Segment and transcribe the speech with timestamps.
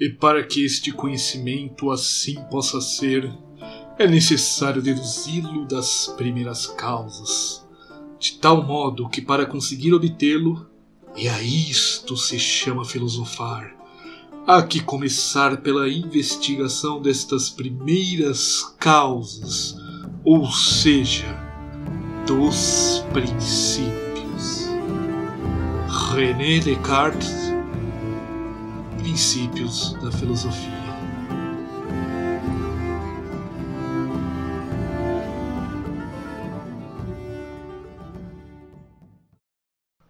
[0.00, 3.30] E para que este conhecimento assim possa ser,
[3.98, 7.68] é necessário deduzi-lo das primeiras causas,
[8.18, 10.66] de tal modo que para conseguir obtê-lo,
[11.14, 13.76] e a isto se chama filosofar,
[14.46, 19.76] há que começar pela investigação destas primeiras causas,
[20.24, 21.26] ou seja,
[22.26, 24.66] dos princípios.
[26.10, 27.39] René Descartes
[29.10, 30.70] Princípios da Filosofia.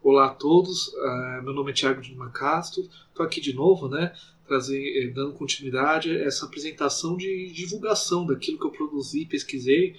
[0.03, 4.15] Olá a todos, uh, meu nome é Tiago de Macastro, estou aqui de novo, né,
[4.47, 9.97] trazer, eh, dando continuidade a essa apresentação de divulgação daquilo que eu produzi, pesquisei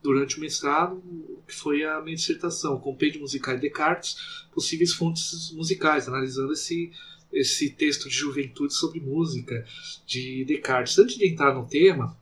[0.00, 1.02] durante o mestrado,
[1.48, 6.92] que foi a minha dissertação, Compêndio Musical Descartes, possíveis fontes musicais, analisando esse,
[7.34, 9.66] esse texto de juventude sobre música
[10.06, 10.98] de Descartes.
[10.98, 12.16] Antes de entrar no tema,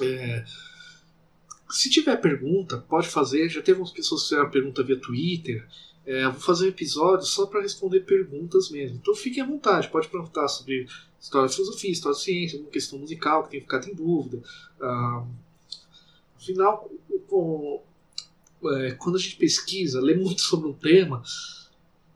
[0.00, 0.44] é,
[1.68, 3.48] se tiver pergunta, pode fazer.
[3.48, 5.66] Já teve umas pessoas que fizeram pergunta via Twitter.
[6.06, 8.96] É, vou fazer um episódio só para responder perguntas mesmo.
[8.96, 10.86] Então fiquem à vontade, pode perguntar sobre
[11.20, 14.42] história de filosofia, história de ciência, alguma questão musical que tem ficado em dúvida.
[14.80, 15.26] Ah,
[16.36, 16.90] afinal,
[17.26, 17.82] com,
[18.64, 21.22] é, quando a gente pesquisa, lê muito sobre um tema,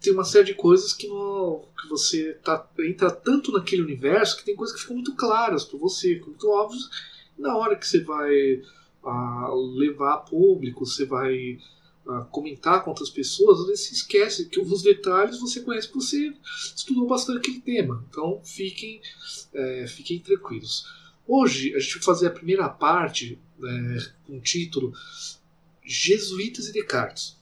[0.02, 4.56] tem uma série de coisas que, que você tá, entra tanto naquele universo que tem
[4.56, 6.90] coisas que ficam muito claras para você, muito óbvias.
[7.38, 8.62] Na hora que você vai
[9.04, 11.58] ah, levar a público, você vai
[12.06, 16.04] ah, comentar com outras pessoas, às vezes se esquece que os detalhes você conhece porque
[16.04, 16.34] você
[16.74, 18.04] estudou bastante aquele tema.
[18.10, 19.00] Então fiquem,
[19.54, 20.84] é, fiquem tranquilos.
[21.26, 24.92] Hoje a gente vai fazer a primeira parte é, com o título
[25.84, 27.40] Jesuítas e Descartes.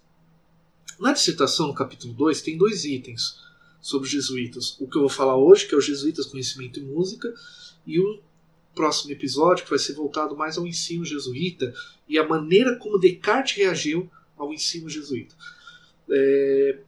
[1.00, 3.40] Na dissertação, no capítulo 2, tem dois itens
[3.80, 4.76] sobre os jesuítas.
[4.78, 7.32] O que eu vou falar hoje, que é os jesuítas conhecimento e música,
[7.86, 8.20] e o
[8.74, 11.72] próximo episódio, que vai ser voltado mais ao ensino jesuíta
[12.06, 15.34] e a maneira como Descartes reagiu ao ensino jesuíta.
[16.10, 16.80] É...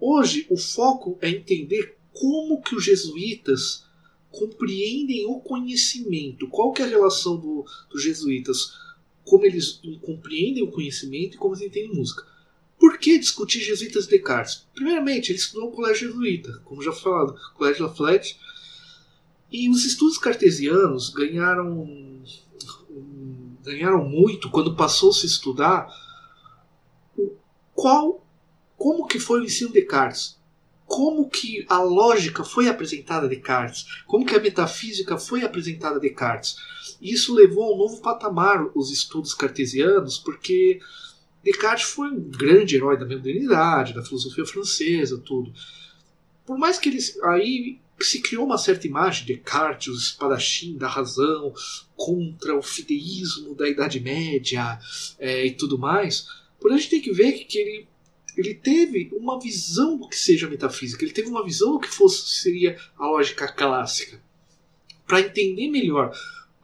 [0.00, 3.84] Hoje, o foco é entender como que os jesuítas
[4.30, 6.48] compreendem o conhecimento.
[6.48, 8.74] Qual que é a relação do, dos jesuítas?
[9.22, 12.35] Como eles compreendem o conhecimento e como eles entendem música.
[12.86, 14.64] Por que discutir jesuítas e Descartes?
[14.72, 18.38] Primeiramente, ele estudou no colégio jesuíta, como já falado, colégio Laflette,
[19.50, 22.22] e os estudos cartesianos ganharam,
[23.64, 25.88] ganharam muito quando passou-se a estudar
[27.74, 28.24] qual,
[28.76, 30.38] como que foi o ensino de Descartes,
[30.84, 36.00] como que a lógica foi apresentada a Descartes, como que a metafísica foi apresentada a
[36.00, 36.54] Descartes.
[37.02, 40.78] Isso levou a um novo patamar os estudos cartesianos, porque
[41.46, 45.52] Descartes foi um grande herói da modernidade, da filosofia francesa, tudo.
[46.44, 50.88] Por mais que ele aí se criou uma certa imagem de Descartes, o espadachim da
[50.88, 51.54] razão,
[51.94, 54.76] contra o fideísmo da Idade Média
[55.20, 56.26] é, e tudo mais.
[56.60, 57.88] Porém, a gente tem que ver que ele,
[58.36, 62.40] ele teve uma visão do que seja metafísica, ele teve uma visão do que fosse,
[62.40, 64.20] seria a lógica clássica.
[65.06, 66.12] Para entender melhor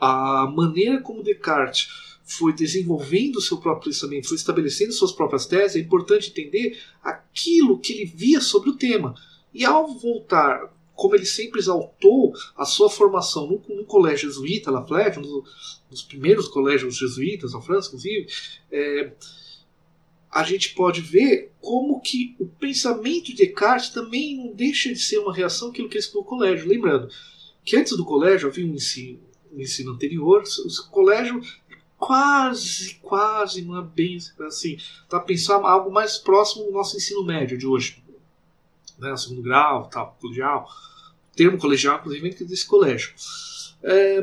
[0.01, 5.81] a maneira como Descartes foi desenvolvendo seu próprio pensamento, foi estabelecendo suas próprias teses, é
[5.81, 9.15] importante entender aquilo que ele via sobre o tema.
[9.53, 14.87] E ao voltar, como ele sempre exaltou a sua formação no, no colégio jesuíta, La
[14.87, 18.27] Flèche, um dos, dos, primeiros colégios jesuítas na França, inclusive,
[18.71, 19.13] é,
[20.31, 25.19] a gente pode ver como que o pensamento de Descartes também não deixa de ser
[25.19, 26.69] uma reação àquilo que ele estudou no colégio.
[26.69, 27.09] Lembrando
[27.65, 29.21] que antes do colégio havia um ensino,
[29.53, 31.41] um ensino anterior, o colégio
[32.03, 34.77] quase, quase, não é bem assim,
[35.09, 38.03] tá pensar algo mais próximo do nosso ensino médio de hoje,
[38.99, 40.69] né, segundo grau, tal, colegial,
[41.37, 43.15] termo colegial, inclusive, dentro desse colégio.
[43.85, 44.21] É,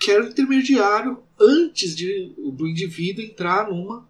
[0.00, 4.08] que era intermediário antes de, do indivíduo entrar numa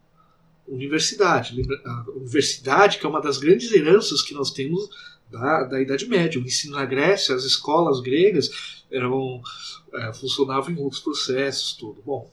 [0.69, 1.61] universidade.
[1.85, 4.89] A universidade, que é uma das grandes heranças que nós temos
[5.29, 6.41] da, da Idade Média.
[6.41, 9.43] O ensino na Grécia, as escolas gregas eram,
[9.93, 12.01] é, funcionavam em outros processos, tudo.
[12.07, 12.31] Bom,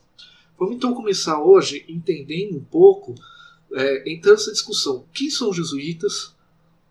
[0.58, 3.16] Vamos então começar hoje entendendo um pouco,
[3.74, 6.34] é, entrando discussão, quem são os jesuítas,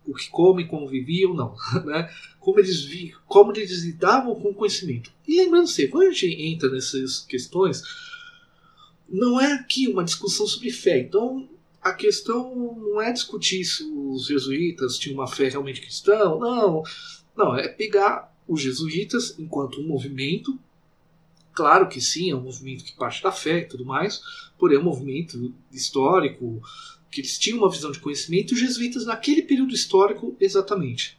[0.05, 1.55] o que comem, como viviam, não,
[1.85, 2.13] né?
[2.39, 5.11] como eles vi, como eles lidavam com o conhecimento.
[5.27, 7.81] E lembrando se quando a gente entra nessas questões,
[9.07, 10.99] não é aqui uma discussão sobre fé.
[10.99, 11.47] Então,
[11.81, 16.83] a questão não é discutir se os jesuítas tinham uma fé realmente cristã, não.
[17.35, 20.59] Não, é pegar os jesuítas enquanto um movimento
[21.53, 24.21] Claro que sim, é um movimento que parte da fé e tudo mais,
[24.57, 26.61] porém é um movimento histórico
[27.11, 31.17] que eles tinham uma visão de conhecimento os jesuítas naquele período histórico exatamente.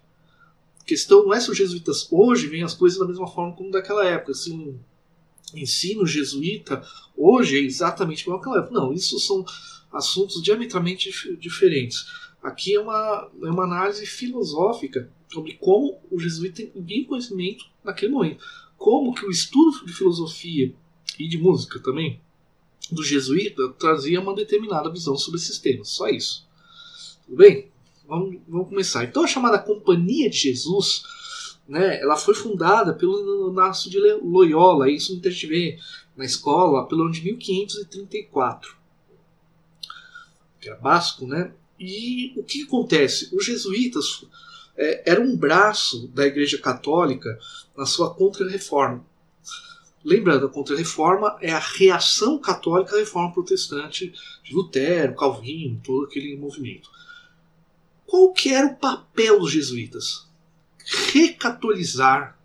[0.85, 4.05] questão não é se os jesuítas hoje veem as coisas da mesma forma como daquela
[4.05, 4.33] época.
[4.33, 4.77] Assim,
[5.55, 6.85] ensino jesuíta
[7.17, 8.75] hoje é exatamente igual àquela época.
[8.75, 9.45] Não, isso são
[9.93, 12.07] assuntos diametralmente diferentes.
[12.43, 18.45] Aqui é uma, é uma análise filosófica sobre como o jesuíta via conhecimento naquele momento.
[18.85, 20.75] Como que o estudo de filosofia
[21.19, 22.21] e de música também
[22.93, 25.89] do jesuíta trazia uma determinada visão sobre esses temas.
[25.89, 26.47] Só isso.
[27.25, 27.71] Tudo bem?
[28.07, 29.03] Vamos, vamos começar.
[29.05, 31.03] Então a chamada Companhia de Jesus,
[31.67, 35.79] né, ela foi fundada pelo Inácio de Loyola, isso a gente vê
[36.15, 38.77] na escola, pelo ano de 1534.
[40.61, 41.55] Que era basco, né?
[41.81, 43.35] E o que acontece?
[43.35, 44.27] Os jesuítas
[44.77, 47.39] é, eram um braço da Igreja Católica
[47.77, 49.05] na sua contra-reforma.
[50.05, 54.13] Lembrando, a contra-reforma é a reação católica à reforma protestante
[54.43, 56.91] de Lutero, Calvino, todo aquele movimento.
[58.07, 60.29] Qual que era o papel dos jesuítas?
[61.13, 62.39] Recatolizar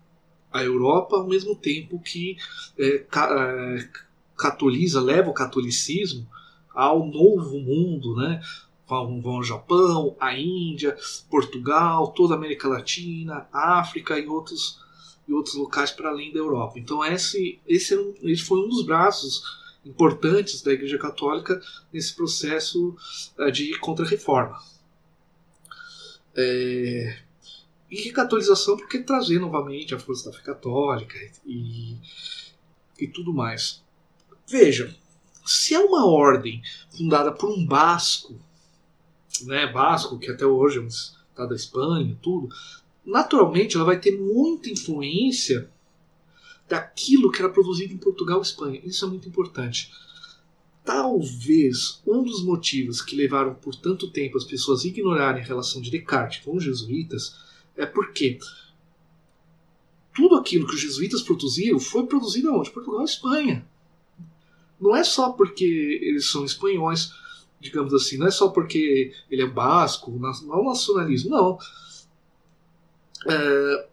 [0.50, 2.36] a Europa ao mesmo tempo que
[2.78, 3.88] é, ca, é,
[4.36, 6.26] catoliza, leva o catolicismo
[6.74, 8.40] ao novo mundo, né?
[8.98, 10.96] Vão, ao Japão, a Índia,
[11.30, 14.80] Portugal, toda a América Latina, África e outros,
[15.28, 16.78] e outros locais para além da Europa.
[16.78, 19.42] Então esse, esse, um, esse foi um dos braços
[19.84, 21.60] importantes da Igreja Católica
[21.92, 22.96] nesse processo
[23.38, 24.60] uh, de contra-reforma.
[26.36, 27.18] É,
[27.90, 31.96] e recatolização porque trazer novamente a força da fé católica e,
[32.98, 33.82] e tudo mais.
[34.46, 34.94] Veja,
[35.44, 36.62] se é uma ordem
[36.96, 38.40] fundada por um basco,
[39.46, 42.48] né, basco que até hoje é um estado da Espanha, tudo,
[43.04, 45.70] naturalmente ela vai ter muita influência
[46.68, 48.80] daquilo que era produzido em Portugal e Espanha.
[48.84, 49.90] Isso é muito importante.
[50.84, 55.80] Talvez um dos motivos que levaram por tanto tempo as pessoas a ignorarem a relação
[55.80, 57.36] de Descartes com os jesuítas
[57.76, 58.38] é porque
[60.14, 62.70] tudo aquilo que os jesuítas produziram foi produzido onde?
[62.70, 63.66] Portugal e Espanha.
[64.80, 65.64] Não é só porque
[66.02, 67.12] eles são espanhóis,
[67.60, 71.58] digamos assim, não é só porque ele é basco, não é o nacionalismo, não.
[73.28, 73.88] É,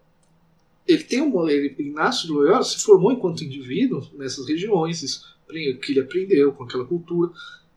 [0.86, 6.00] ele tem um, ele, Inácio de Loyola se formou enquanto indivíduo nessas regiões, que ele
[6.00, 7.30] aprendeu com aquela cultura.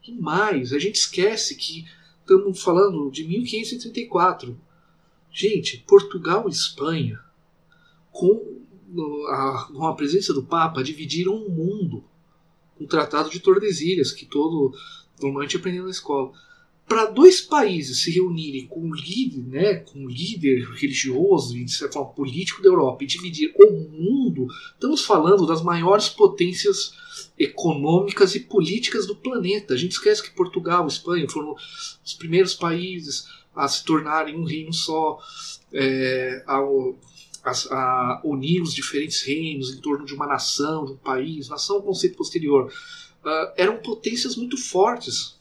[0.07, 1.85] E mais, a gente esquece que
[2.21, 4.57] estamos falando de 1534.
[5.29, 7.19] Gente, Portugal e Espanha,
[8.11, 8.61] com
[9.29, 12.03] a, com a presença do Papa, dividiram o mundo.
[12.79, 14.73] O Tratado de Tordesilhas, que todo
[15.21, 16.31] normalmente aprendeu na escola
[16.91, 21.71] para dois países se reunirem com um líder, né, com um líder religioso e de
[21.71, 26.91] certa forma político da Europa e dividir o mundo, estamos falando das maiores potências
[27.39, 29.73] econômicas e políticas do planeta.
[29.73, 31.55] A gente esquece que Portugal, Espanha foram
[32.03, 33.25] os primeiros países
[33.55, 35.17] a se tornarem um reino só,
[35.71, 36.99] é, ao,
[37.41, 41.47] a, a, unir os diferentes reinos em torno de uma nação, de um país.
[41.47, 42.69] Nação é um conceito posterior.
[43.23, 45.39] Uh, eram potências muito fortes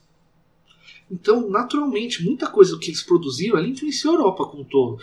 [1.10, 5.02] então, naturalmente, muita coisa que eles produziram influenciou a Europa como um todo.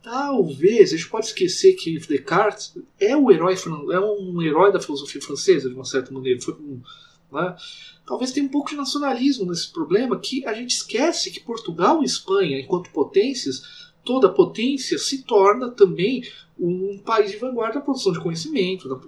[0.00, 3.54] Talvez, a gente pode esquecer que Descartes é o herói,
[3.92, 6.40] é um herói da filosofia francesa, de uma certa maneira.
[6.40, 6.80] Foi um,
[7.32, 7.56] né?
[8.06, 12.06] Talvez tenha um pouco de nacionalismo nesse problema, que a gente esquece que Portugal e
[12.06, 16.22] Espanha, enquanto potências, toda potência se torna também
[16.58, 18.98] um país de vanguarda na produção de conhecimento, na,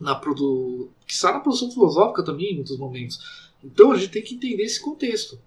[0.00, 3.18] na, produ, que está na produção filosófica também, em muitos momentos.
[3.62, 5.38] Então a gente tem que entender esse contexto.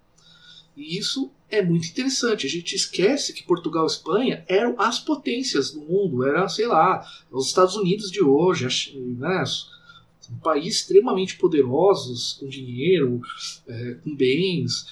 [0.76, 2.46] E isso é muito interessante.
[2.46, 7.06] A gente esquece que Portugal e Espanha eram as potências do mundo, eram, sei lá,
[7.30, 9.44] os Estados Unidos de hoje, né?
[10.30, 13.20] um país extremamente poderosos, com dinheiro,
[13.66, 14.86] é, com bens.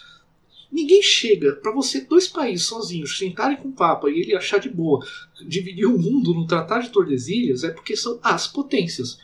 [0.70, 4.68] Ninguém chega para você, dois países sozinhos, sentarem com o Papa e ele achar de
[4.68, 5.04] boa
[5.46, 9.18] dividir o mundo no Tratado de Tordesilhas, é porque são as potências.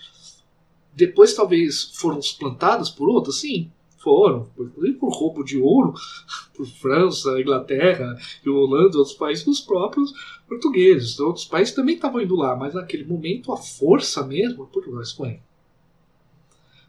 [0.97, 5.93] Depois, talvez, foram suplantadas por outras, sim, foram, inclusive por roubo de ouro,
[6.57, 10.15] por França, Inglaterra e Holanda, outros países, dos próprios
[10.49, 11.13] portugueses.
[11.13, 15.01] Então, outros países também estavam indo lá, mas naquele momento a força mesmo é Portugal
[15.01, 15.41] e Espanha.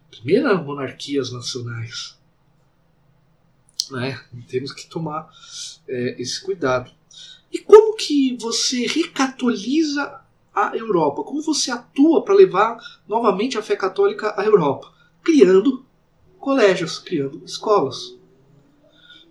[0.10, 2.18] Primeiras monarquias nacionais.
[3.92, 4.22] Né?
[4.48, 5.30] Temos que tomar
[5.86, 6.90] é, esse cuidado.
[7.52, 10.22] E como que você recatoliza
[10.58, 11.24] a Europa?
[11.24, 14.92] Como você atua para levar novamente a fé católica à Europa?
[15.24, 15.86] Criando
[16.40, 18.18] colégios, criando escolas.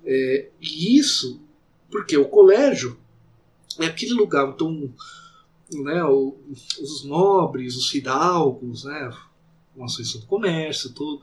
[0.04, 1.40] É, e isso
[1.90, 2.96] porque o colégio
[3.80, 4.92] é aquele lugar, então,
[5.72, 9.12] né, os nobres, os fidalgos, né,
[9.80, 11.20] associação do comércio, tudo,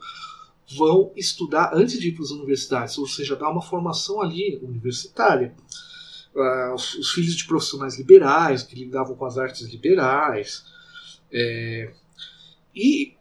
[0.76, 5.54] vão estudar antes de ir para as universidades, ou seja, dar uma formação ali universitária.
[6.34, 10.64] Uh, os, os, filhos de profissionais liberais que lidavam com as artes liberais.
[11.32, 11.92] É,
[12.74, 13.14] e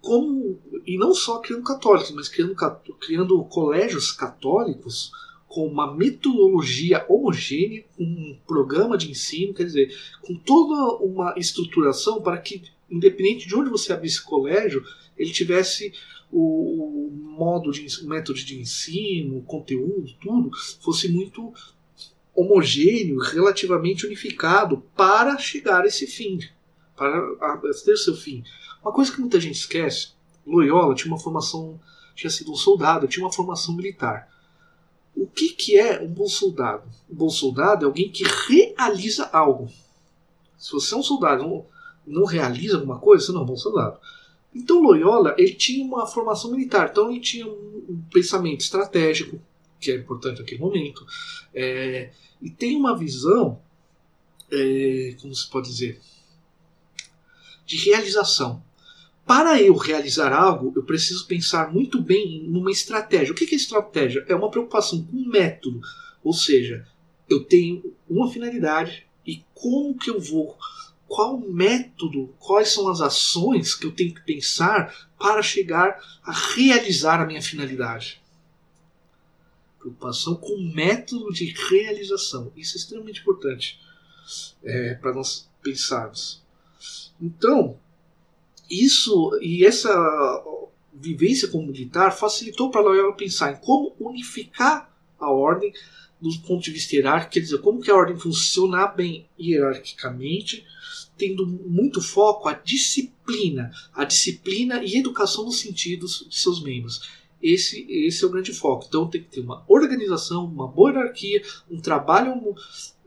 [0.00, 2.54] como e não só criando católicos, mas criando,
[2.98, 5.12] criando colégios católicos
[5.46, 12.22] com uma metodologia homogênea, com um programa de ensino, quer dizer, com toda uma estruturação
[12.22, 14.82] para que, independente de onde você abrisse colégio,
[15.18, 15.92] ele tivesse
[16.30, 20.50] o, o modo de, o método de ensino, o conteúdo, tudo
[20.80, 21.52] fosse muito
[22.40, 26.38] homogêneo, relativamente unificado para chegar a esse fim,
[26.96, 27.20] para
[27.84, 28.44] ter seu fim.
[28.82, 30.10] Uma coisa que muita gente esquece,
[30.46, 31.78] Loyola tinha uma formação,
[32.14, 34.28] tinha sido um soldado, tinha uma formação militar.
[35.14, 36.84] O que, que é um bom soldado?
[37.10, 39.68] Um bom soldado é alguém que realiza algo.
[40.58, 41.66] Se você é um soldado não,
[42.06, 43.98] não realiza alguma coisa, você não é um bom soldado.
[44.54, 49.40] Então Loyola ele tinha uma formação militar, então ele tinha um, um pensamento estratégico,
[49.80, 51.04] que é importante naquele momento,
[51.54, 52.10] é,
[52.40, 53.60] e tem uma visão,
[54.50, 56.00] é, como se pode dizer,
[57.66, 58.62] de realização.
[59.26, 63.32] Para eu realizar algo, eu preciso pensar muito bem numa estratégia.
[63.32, 64.24] O que é estratégia?
[64.28, 65.80] É uma preocupação com método.
[66.24, 66.84] Ou seja,
[67.28, 70.58] eu tenho uma finalidade e como que eu vou,
[71.06, 77.20] qual método, quais são as ações que eu tenho que pensar para chegar a realizar
[77.20, 78.19] a minha finalidade.
[79.80, 82.52] Preocupação com o método de realização.
[82.56, 83.80] Isso é extremamente importante
[84.62, 86.42] é, para nós pensarmos.
[87.20, 87.78] Então,
[88.70, 89.90] isso e essa
[90.92, 95.72] vivência como militar facilitou para Loyola pensar em como unificar a ordem
[96.20, 100.66] do ponto de vista hierárquico, quer dizer, como que a ordem funciona bem hierarquicamente,
[101.16, 107.08] tendo muito foco a disciplina, a disciplina e educação nos sentidos de seus membros.
[107.42, 108.84] Esse, esse é o grande foco.
[108.88, 112.54] Então tem que ter uma organização, uma boa hierarquia, um trabalho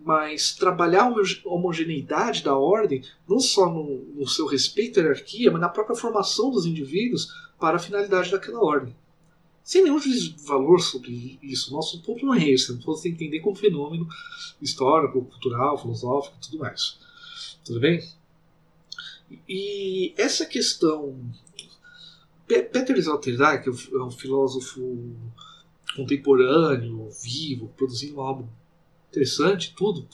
[0.06, 5.62] mas trabalhar a homogeneidade da ordem, não só no, no, seu respeito à hierarquia, mas
[5.62, 8.94] na própria formação dos indivíduos para a finalidade daquela ordem.
[9.64, 11.72] Sem nenhum juízo de valor sobre isso.
[11.72, 12.74] Nosso ponto não é esse.
[12.84, 14.08] Você entender como fenômeno
[14.62, 17.00] histórico, cultural, filosófico e tudo mais.
[17.64, 18.06] Tudo bem?
[19.48, 21.18] E essa questão.
[22.62, 25.16] Peter Sloterdijk, que é um filósofo
[25.96, 28.48] contemporâneo, vivo, produzindo um álbum
[29.10, 30.08] interessante, tudo,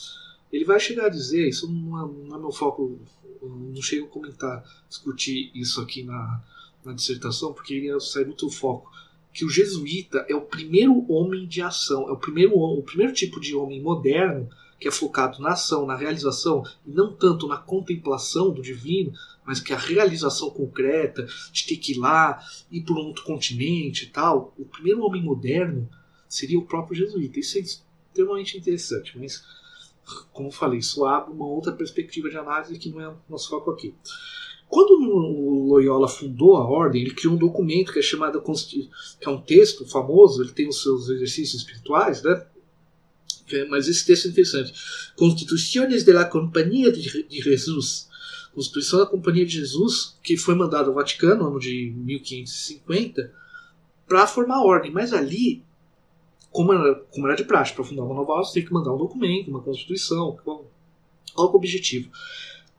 [0.51, 2.99] ele vai chegar a dizer, isso não é, não é meu foco,
[3.41, 6.43] não chego a comentar, discutir isso aqui na,
[6.83, 8.91] na dissertação, porque ia sair muito foco,
[9.33, 13.39] que o jesuíta é o primeiro homem de ação, é o primeiro, o primeiro tipo
[13.39, 18.49] de homem moderno que é focado na ação, na realização, e não tanto na contemplação
[18.49, 19.11] do divino,
[19.49, 22.39] mas que a realização concreta, de ter que ir lá,
[22.71, 24.53] ir para um outro continente e tal.
[24.55, 25.89] O primeiro homem moderno
[26.27, 27.39] seria o próprio jesuíta.
[27.39, 29.43] Isso é extremamente interessante, mas,
[30.31, 33.95] como falei, isso abre uma outra perspectiva de análise que não é nosso foco aqui.
[34.67, 38.87] Quando o Loyola fundou a ordem, ele criou um documento que é chamado que
[39.21, 42.45] é um texto famoso, ele tem os seus exercícios espirituais, né?
[43.67, 44.71] Mas esse texto é interessante.
[45.15, 48.08] Constituições de la Companhia de Jesus.
[48.53, 53.31] Constituição da Companhia de Jesus, que foi mandado ao Vaticano no ano de 1550
[54.07, 54.91] para formar a ordem.
[54.91, 55.63] Mas ali
[56.51, 58.97] como era, como era de prática, para fundar uma nova ordem, tem que mandar um
[58.97, 60.69] documento, uma constituição, qual,
[61.33, 62.11] qual é o objetivo.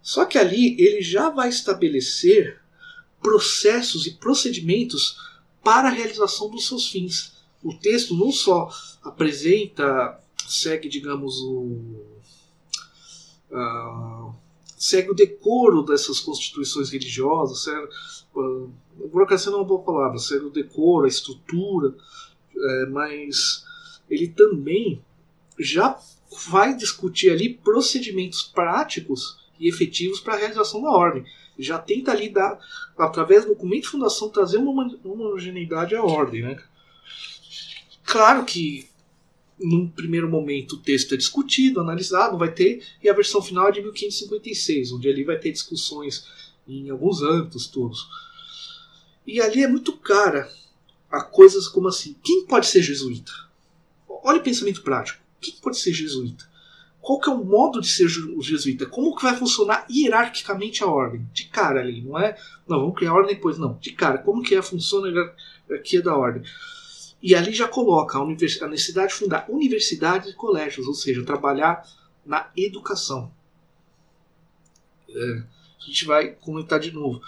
[0.03, 2.61] Só que ali ele já vai estabelecer
[3.23, 5.19] processos e procedimentos
[5.63, 7.35] para a realização dos seus fins.
[7.63, 8.71] O texto não só
[9.03, 12.03] apresenta, segue, digamos, o.
[13.51, 14.35] Uh,
[14.81, 17.87] segue o decoro dessas constituições religiosas, segue,
[19.13, 21.95] burocracia não é uma boa palavra, segue o decoro, a estrutura,
[22.57, 23.63] é, mas
[24.09, 25.05] ele também
[25.59, 25.99] já
[26.49, 31.27] vai discutir ali procedimentos práticos e efetivos para a realização da ordem.
[31.59, 32.59] Já tenta ali dar,
[32.97, 36.41] através do documento de fundação, trazer uma homogeneidade à ordem.
[36.41, 36.59] Né?
[38.03, 38.89] Claro que
[39.61, 43.73] num primeiro momento o texto é discutido, analisado, vai ter, e a versão final é
[43.73, 46.27] de 1556, onde ali vai ter discussões
[46.67, 48.09] em alguns âmbitos todos.
[49.27, 50.51] E ali é muito cara
[51.11, 53.33] a coisas como assim: quem pode ser jesuíta?
[54.09, 55.21] Olha o pensamento prático.
[55.41, 56.49] Quem pode ser jesuíta?
[57.01, 58.09] Qual que é o modo de ser
[58.43, 58.85] jesuíta?
[58.85, 61.27] Como que vai funcionar hierarquicamente a ordem?
[61.33, 62.37] De cara ali, não é?
[62.69, 63.79] Não, vamos criar a ordem depois, não.
[63.81, 65.35] De cara, como que é, funciona a
[65.71, 66.43] hierarquia da ordem?
[67.23, 68.27] E ali já coloca a, a
[68.69, 71.87] necessidade de fundar universidades e colégios, ou seja, trabalhar
[72.25, 73.31] na educação.
[75.09, 75.43] É,
[75.79, 77.21] a gente vai comentar de novo.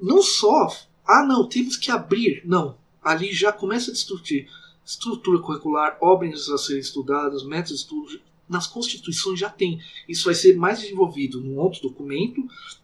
[0.00, 0.68] Não só
[1.08, 2.42] ah, não, temos que abrir.
[2.44, 4.46] Não, ali já começa a discutir.
[4.84, 9.80] estrutura curricular, obras a serem estudadas, métodos de estudo, nas constituições já tem.
[10.08, 12.42] Isso vai ser mais desenvolvido num outro documento,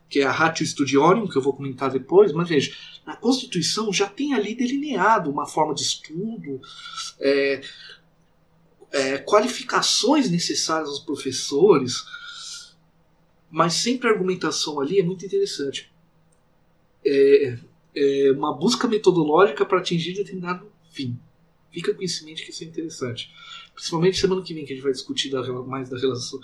[0.09, 4.09] que é a Ratio Studiorum, que eu vou comentar depois, mas veja, na Constituição já
[4.09, 6.61] tem ali delineado uma forma de estudo,
[7.18, 7.61] é,
[8.92, 12.04] é, qualificações necessárias aos professores,
[13.50, 15.92] mas sempre a argumentação ali é muito interessante.
[17.04, 17.59] É,
[17.94, 21.18] é uma busca metodológica para atingir determinado fim.
[21.73, 23.33] Fica com isso em mente que isso é interessante.
[23.75, 26.40] Principalmente semana que vem, que a gente vai discutir da, mais da relação.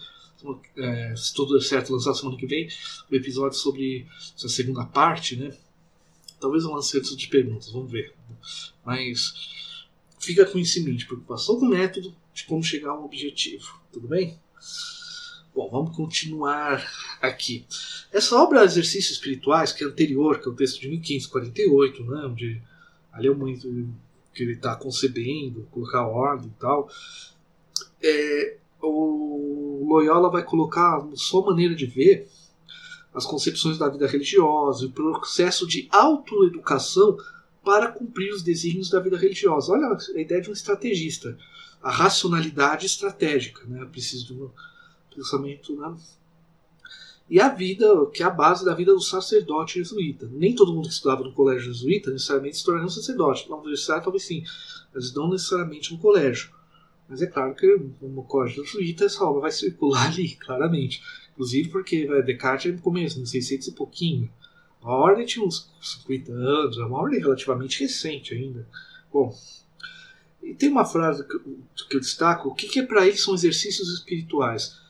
[0.76, 2.66] É, se tudo der certo, lançar semana que vem
[3.10, 4.06] o episódio sobre
[4.42, 5.54] a segunda parte, né?
[6.40, 8.14] Talvez eu lance de perguntas, vamos ver.
[8.84, 9.34] Mas
[10.18, 13.80] fica com isso em mente, preocupação com o método de como chegar a um objetivo,
[13.92, 14.38] tudo bem?
[15.54, 16.88] Bom, vamos continuar
[17.20, 17.66] aqui.
[18.12, 22.62] Essa obra Exercícios Espirituais, que é anterior, que é o texto de 1548, né, onde
[23.12, 23.68] ali é muito
[24.40, 26.88] que ele está concebendo, colocar ordem e tal,
[28.02, 32.26] é, o Loyola vai colocar sua maneira de ver
[33.12, 37.18] as concepções da vida religiosa, o processo de autoeducação
[37.62, 39.72] para cumprir os desígnios da vida religiosa.
[39.72, 41.36] Olha a ideia de um estrategista,
[41.82, 43.84] a racionalidade estratégica, né?
[43.92, 44.50] Preciso de um
[45.14, 45.94] pensamento, né?
[47.30, 50.28] E a vida, que é a base da vida do sacerdote jesuíta.
[50.32, 53.48] Nem todo mundo que estudava no colégio jesuíta necessariamente se tornaria um sacerdote.
[53.48, 54.42] Na universidade, talvez sim,
[54.92, 56.50] mas não necessariamente no colégio.
[57.08, 57.66] Mas é claro que
[58.02, 61.00] no colégio jesuíta essa obra vai circular ali, claramente.
[61.32, 64.28] Inclusive porque vai, Descartes é no começo, nos 600 e pouquinho.
[64.82, 68.66] A ordem tinha uns 50 anos, é uma ordem relativamente recente ainda.
[69.12, 69.32] Bom,
[70.42, 73.88] e tem uma frase que, eu destaco: o que, que é para ele são exercícios
[73.94, 74.80] espirituais?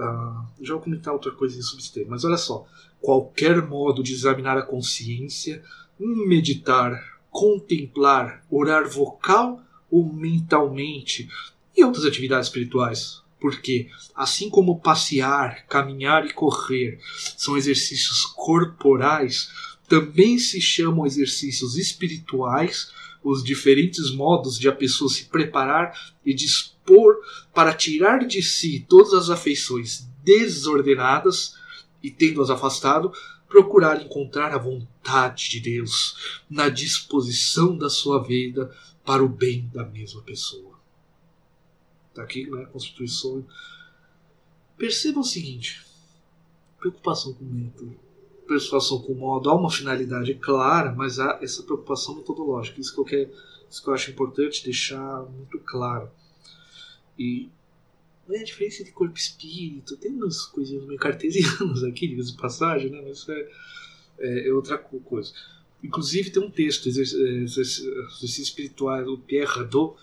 [0.00, 2.66] Uh, já vou comentar outra coisa sobre esse tema, mas olha só.
[3.02, 5.62] Qualquer modo de examinar a consciência,
[5.98, 11.28] meditar, contemplar, orar vocal ou mentalmente
[11.76, 13.20] e outras atividades espirituais.
[13.38, 16.98] Porque, assim como passear, caminhar e correr
[17.36, 19.50] são exercícios corporais,
[19.88, 22.90] também se chamam exercícios espirituais
[23.22, 25.92] os diferentes modos de a pessoa se preparar
[26.24, 27.16] e dispor
[27.54, 31.54] para tirar de si todas as afeições desordenadas
[32.02, 33.12] e, tendo-as afastado,
[33.48, 39.84] procurar encontrar a vontade de Deus na disposição da sua vida para o bem da
[39.84, 40.78] mesma pessoa.
[42.10, 42.64] Está aqui, né?
[42.66, 43.44] Constituição.
[44.78, 45.84] Perceba o seguinte:
[46.78, 47.98] preocupação com o método
[48.50, 52.80] preocupação com o modo há uma finalidade clara, mas há essa preocupação metodológica.
[52.80, 53.30] Isso que eu, quero,
[53.70, 56.10] isso que eu acho importante deixar muito claro.
[57.16, 57.48] E
[58.28, 59.96] é a diferença de corpo e espírito.
[59.96, 63.00] Tem umas coisinhas meio cartesianas aqui, de passagem, né?
[63.02, 63.48] mas isso é,
[64.18, 65.32] é, é, outra coisa.
[65.82, 69.96] Inclusive tem um texto, exercício espiritual do Pierre Radot,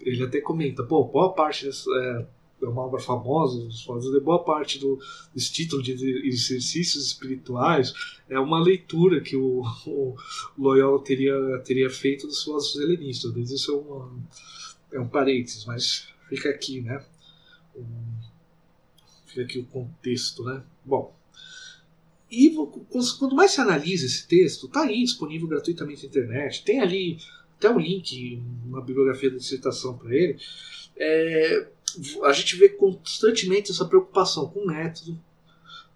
[0.00, 2.26] ele até comenta, pô, boa parte dessa, é,
[2.60, 4.98] é uma obra famosa, de boa parte do,
[5.34, 5.92] desse título de
[6.26, 7.92] exercícios espirituais
[8.28, 10.16] é uma leitura que o, o
[10.56, 13.50] Loyola teria, teria feito dos filósofos helenistas.
[13.50, 14.12] Isso é, uma,
[14.92, 17.04] é um parênteses, mas fica aqui, né?
[17.76, 17.84] Um,
[19.26, 20.62] fica aqui o contexto, né?
[20.84, 21.16] Bom,
[22.30, 27.18] e quanto mais se analisa esse texto, está aí disponível gratuitamente na internet, tem ali
[27.56, 30.38] até um link, uma bibliografia da dissertação para ele.
[30.96, 31.68] É,
[32.24, 35.18] a gente vê constantemente essa preocupação com o método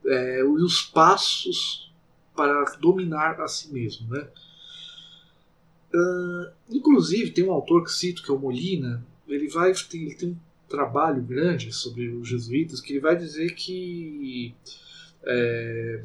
[0.05, 1.93] é, e os passos
[2.35, 4.09] para dominar a si mesmo.
[4.09, 4.29] Né?
[5.95, 10.15] Uh, inclusive, tem um autor que cito, que é o Molina, ele, vai, tem, ele
[10.15, 14.55] tem um trabalho grande sobre os jesuítas que ele vai dizer que
[15.25, 16.05] é,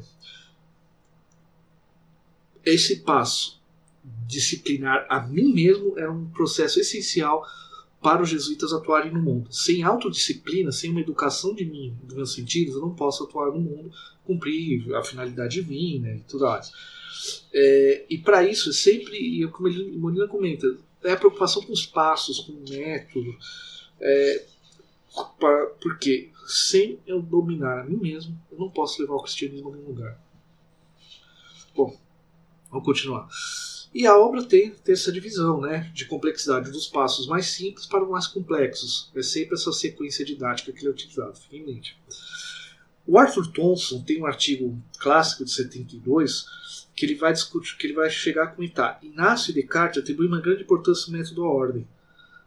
[2.64, 3.58] esse passo
[4.26, 7.44] disciplinar a mim mesmo é um processo essencial
[8.00, 9.52] para os jesuítas atuarem no mundo.
[9.52, 13.60] Sem autodisciplina, sem uma educação de mim, dos meus sentidos, eu não posso atuar no
[13.60, 13.90] mundo,
[14.24, 16.72] cumprir a finalidade divina e tudo mais.
[17.52, 20.66] É, e para isso, sempre, como ele, Molina comenta,
[21.02, 23.36] é a preocupação com os passos, com o método.
[24.00, 24.46] É,
[25.38, 29.76] pra, porque sem eu dominar a mim mesmo, eu não posso levar o cristianismo a
[29.76, 30.20] nenhum lugar.
[31.74, 31.96] Bom,
[32.70, 33.28] vamos continuar.
[33.94, 38.04] E a obra tem, tem essa divisão né, de complexidade dos passos mais simples para
[38.04, 39.10] os mais complexos.
[39.14, 41.96] É sempre essa sequência didática que ele é utilizado, fique em mente.
[43.06, 46.44] O Arthur Thompson tem um artigo clássico de 72
[46.94, 48.98] que ele vai discutir, que ele vai chegar a comentar.
[49.02, 51.88] Inácio Descartes atribui uma grande importância ao método à ordem,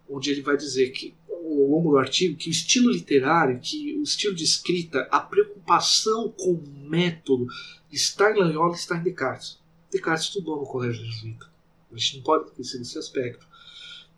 [0.08, 4.04] onde ele vai dizer que ao longo do artigo que o estilo literário, que o
[4.04, 7.48] estilo de escrita, a preocupação com o método
[7.92, 9.61] está em Loyola, está em Descartes.
[9.92, 11.50] Descartes estudou no colégio jesuíta.
[11.92, 13.46] A gente não pode esquecer desse aspecto.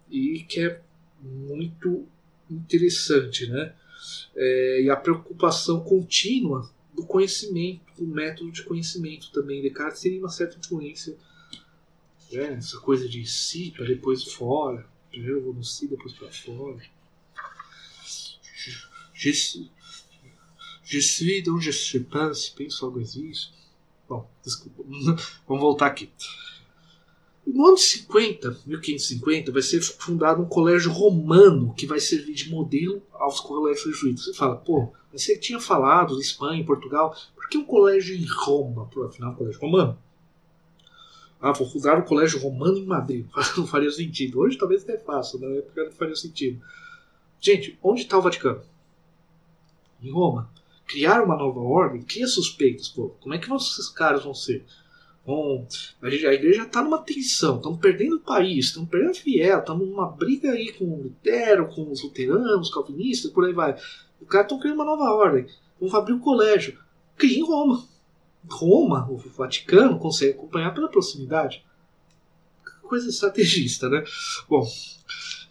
[0.09, 0.81] E que é
[1.19, 2.07] muito
[2.49, 3.73] interessante, né?
[4.35, 9.61] É, e a preocupação contínua do conhecimento, do método de conhecimento também.
[9.61, 11.17] Descartes teria uma certa influência,
[12.31, 12.53] né?
[12.53, 14.85] essa coisa de si para depois fora.
[15.09, 16.81] Primeiro eu vou no si, depois para fora.
[20.83, 23.53] Je suis, donc je sais pas se penso algo existe.
[24.13, 24.83] Bom, desculpa.
[25.47, 26.11] Vamos voltar aqui.
[27.45, 33.01] No ano 50, 1550, vai ser fundado um colégio romano que vai servir de modelo
[33.11, 34.25] aos colégios jesuítas.
[34.25, 38.85] Você fala, pô, você tinha falado Espanha, Portugal, por que um colégio em Roma?
[38.85, 39.97] Por afinal, um colégio romano.
[41.41, 43.25] Ah, vou fundar um colégio romano em Madrid.
[43.57, 44.39] Não faria sentido.
[44.39, 46.61] Hoje talvez até faça, na época não faria sentido.
[47.41, 48.61] Gente, onde está o Vaticano?
[50.01, 50.49] Em Roma.
[50.85, 52.89] Criar uma nova ordem cria suspeitos.
[52.89, 54.65] Pô, como é que esses caras vão ser?
[55.25, 55.65] Bom,
[56.01, 60.51] a, igreja está numa tensão, estamos perdendo o país, estamos perdendo fiel, estamos numa briga
[60.51, 63.73] aí com o Lutero, com os luteranos, calvinistas, por aí vai.
[64.19, 65.47] Os caras estão criando uma nova ordem.
[65.79, 66.77] Vamos abrir um colégio.
[67.15, 67.85] Cria em Roma.
[68.49, 71.63] Roma, o Vaticano, consegue acompanhar pela proximidade.
[72.81, 74.03] Coisa estrategista, né?
[74.49, 74.67] Bom,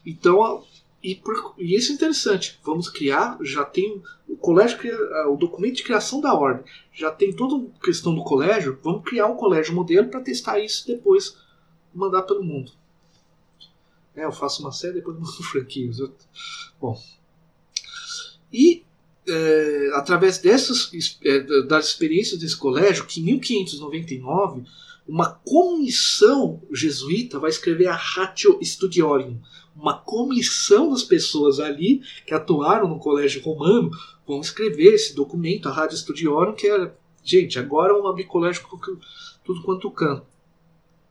[0.05, 0.64] então
[1.02, 2.60] e, por, e isso é interessante.
[2.62, 4.78] Vamos criar, já tem o colégio,
[5.30, 8.78] o documento de criação da ordem, já tem toda a questão do colégio.
[8.82, 11.36] Vamos criar um colégio modelo para testar isso e depois
[11.92, 12.72] mandar pelo mundo.
[14.14, 15.98] É, eu faço uma série depois mando franquias.
[16.80, 17.00] Bom,
[18.52, 18.84] e
[19.26, 20.90] é, através dessas
[21.24, 24.64] é, das experiências desse colégio, que em 1599
[25.08, 29.40] uma comissão jesuíta vai escrever a Ratio Studiorum,
[29.74, 33.90] uma comissão das pessoas ali que atuaram no colégio romano
[34.26, 38.62] vão escrever esse documento, a Rádio Studiorum, que era, gente, agora vamos abrir colégio
[39.44, 40.26] tudo quanto canto.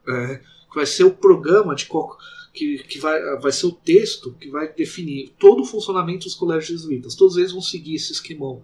[0.08, 0.40] É,
[0.74, 1.86] vai ser o programa de
[2.52, 6.80] que, que vai, vai ser o texto que vai definir todo o funcionamento dos colégios
[6.80, 7.14] jesuítas.
[7.14, 8.62] Todos eles vão seguir esse esquemão.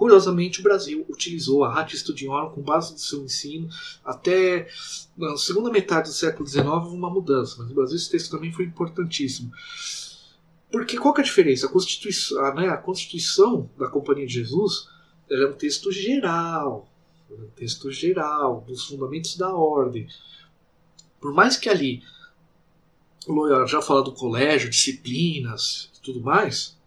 [0.00, 3.68] Curiosamente, o Brasil utilizou a Rádio Studiorum com base no seu ensino
[4.02, 4.66] até
[5.14, 8.50] na segunda metade do século XIX houve uma mudança, mas no Brasil esse texto também
[8.50, 9.52] foi importantíssimo.
[10.72, 11.66] Porque qual que é a diferença?
[11.66, 14.88] A Constituição, né, a Constituição da Companhia de Jesus
[15.30, 16.88] é um texto geral,
[17.30, 20.08] é um texto geral dos fundamentos da ordem.
[21.20, 22.02] Por mais que ali
[23.66, 26.79] já fala do colégio, disciplinas e tudo mais,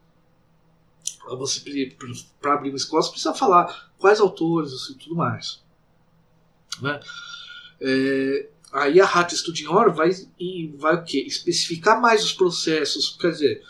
[1.28, 1.96] você
[2.42, 5.62] para abrir uma escola você precisa falar quais autores e tudo mais.
[6.82, 7.00] Né?
[7.80, 11.24] É, aí a Rádio Studior vai, e vai o quê?
[11.26, 13.64] especificar mais os processos, quer dizer,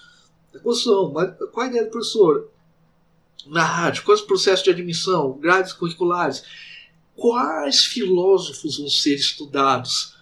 [0.54, 1.12] a construção,
[1.52, 2.50] qual a ideia do professor?
[3.46, 6.44] Na rádio, quais os processos de admissão, grades curriculares,
[7.16, 10.16] quais filósofos vão ser estudados,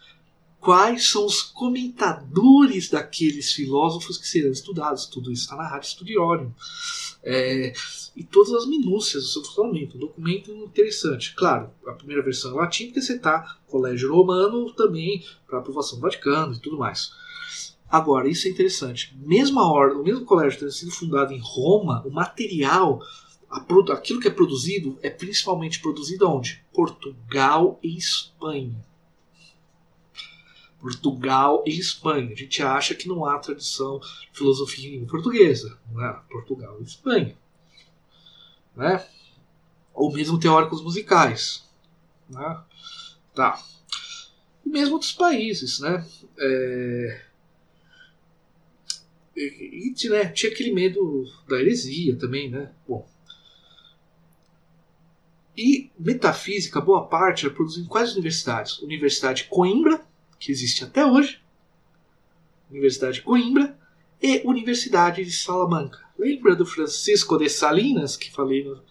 [0.62, 6.54] quais são os comentadores daqueles filósofos que serão estudados, tudo isso está na Rádio Studiorium
[7.24, 7.74] é,
[8.16, 9.98] e todas as minúcias do seu funcionamento.
[9.98, 11.34] Um documento interessante.
[11.34, 16.04] Claro, a primeira versão é latim, porque você está Colégio Romano também para aprovação do
[16.04, 17.12] Vaticano e tudo mais.
[17.90, 19.18] Agora, isso é interessante.
[19.20, 23.02] Mesmo a ordem, o mesmo colégio tendo sido fundado em Roma, o material,
[23.50, 26.64] aquilo que é produzido, é principalmente produzido onde?
[26.72, 28.91] Portugal e Espanha.
[30.82, 32.32] Portugal e Espanha.
[32.32, 35.78] A gente acha que não há tradição de filosofia portuguesa.
[35.92, 36.20] Não é?
[36.30, 37.38] Portugal e Espanha.
[38.76, 39.06] Né?
[39.94, 41.70] Ou mesmo teóricos musicais.
[42.28, 42.64] Né?
[43.36, 43.64] Tá.
[44.66, 45.80] E mesmo outros países.
[45.80, 46.06] Né?
[46.40, 47.22] É...
[49.38, 52.50] E, e né, tinha aquele medo da heresia também.
[52.50, 52.72] Né?
[52.88, 53.08] Bom.
[55.56, 58.80] E metafísica, boa parte, era produzida em quais universidades?
[58.80, 60.04] Universidade de Coimbra,
[60.42, 61.40] que existe até hoje,
[62.70, 63.78] Universidade de Coimbra
[64.20, 66.00] e Universidade de Salamanca.
[66.18, 68.82] Lembra do Francisco de Salinas, que falei no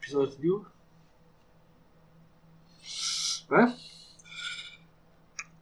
[0.00, 0.72] episódio anterior?
[3.48, 3.78] Né?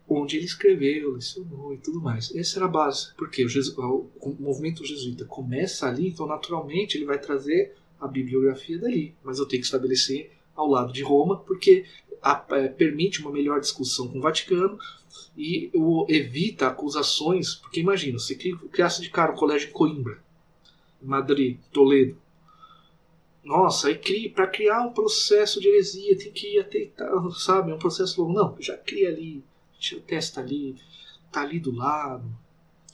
[0.08, 2.34] Onde ele escreveu, lecionou e tudo mais.
[2.34, 3.12] Essa era a base.
[3.14, 3.78] Porque o, jesu...
[3.78, 9.14] o movimento jesuíta começa ali, então naturalmente ele vai trazer a bibliografia dali.
[9.22, 11.84] Mas eu tenho que estabelecer ao lado de Roma, porque
[12.24, 14.78] a, é, permite uma melhor discussão com o Vaticano
[15.36, 20.18] e o, evita acusações, porque imagina, você criasse de cara um colégio em Coimbra,
[21.02, 22.16] Madrid, Toledo.
[23.44, 26.90] Nossa, aí para criar um processo de heresia tem que ir até,
[27.36, 28.32] sabe, é um processo longo.
[28.32, 29.44] Não, já cria ali,
[30.06, 30.76] testa ali,
[31.30, 32.24] tá ali do lado,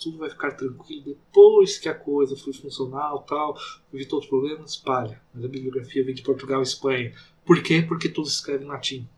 [0.02, 1.04] tudo vai ficar tranquilo.
[1.04, 3.56] Depois que a coisa foi funcional, tal,
[3.94, 5.22] evitou os problemas, espalha.
[5.32, 7.14] Mas a bibliografia vem de Portugal e Espanha.
[7.44, 7.80] Por quê?
[7.86, 9.08] Porque todos escrevem em latim.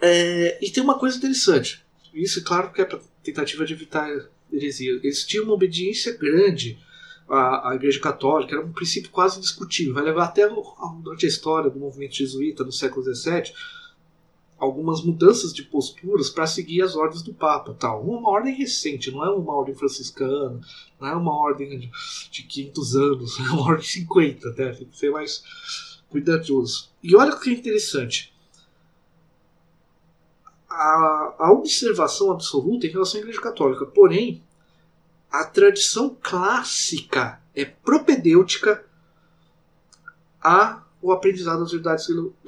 [0.00, 1.84] É, e tem uma coisa interessante.
[2.12, 4.08] Isso, claro, que é para tentativa de evitar
[4.52, 4.92] heresia.
[5.02, 6.78] Eles tinham uma obediência grande
[7.28, 9.94] à, à Igreja Católica, era um princípio quase indiscutível.
[9.94, 10.48] Vai levar até
[11.02, 13.52] durante a história do movimento jesuíta no século XVII
[14.58, 17.74] algumas mudanças de posturas para seguir as ordens do Papa.
[17.74, 18.02] Tal.
[18.02, 20.60] Uma ordem recente, não é uma ordem franciscana,
[21.00, 21.90] não é uma ordem de,
[22.30, 25.42] de 500 anos, é uma ordem de 50, até, tem que ser mais
[26.08, 26.90] cuidadoso.
[27.02, 28.33] E olha o que é interessante.
[30.76, 34.42] A, a observação absoluta em relação à Igreja Católica, porém,
[35.30, 38.84] a tradição clássica é propedêutica
[40.42, 42.06] a o aprendizado das verdades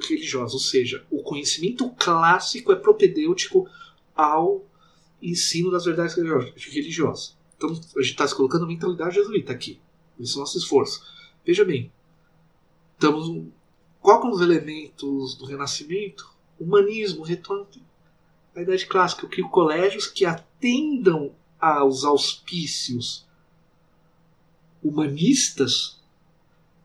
[0.09, 3.69] religiosas, ou seja, o conhecimento clássico é propedêutico
[4.15, 4.65] ao
[5.21, 7.37] ensino das verdades religiosas.
[7.55, 9.79] Então a gente está se colocando a mentalidade jesuíta aqui,
[10.19, 11.05] esse é o nosso esforço.
[11.45, 11.91] Veja bem,
[12.93, 13.47] estamos,
[14.01, 16.27] qual são os elementos do Renascimento?
[16.59, 17.67] Humanismo, retorno
[18.57, 19.27] à Idade Clássica.
[19.27, 23.25] Crio colégios que atendam aos auspícios
[24.83, 25.99] humanistas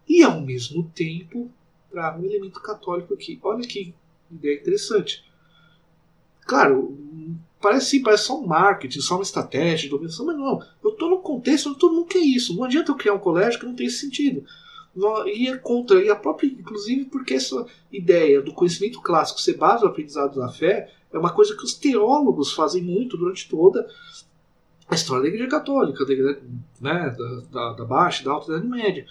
[0.09, 1.51] e ao mesmo tempo
[1.91, 3.39] traga um elemento católico aqui.
[3.43, 3.95] Olha que
[4.31, 5.25] ideia interessante.
[6.45, 6.99] Claro,
[7.61, 10.63] parece sim, parece só um marketing, só uma estratégia de dominação, mas não.
[10.83, 12.55] Eu estou no contexto onde todo mundo quer isso.
[12.57, 14.45] Não adianta eu criar um colégio que não tem esse sentido.
[15.35, 19.83] E é contra, e a própria, inclusive porque essa ideia do conhecimento clássico ser base
[19.83, 23.87] do aprendizado da fé é uma coisa que os teólogos fazem muito durante toda
[24.89, 26.15] a história da Igreja Católica, da,
[26.81, 29.07] né, da, da, da Baixa, da Alta Idade Média.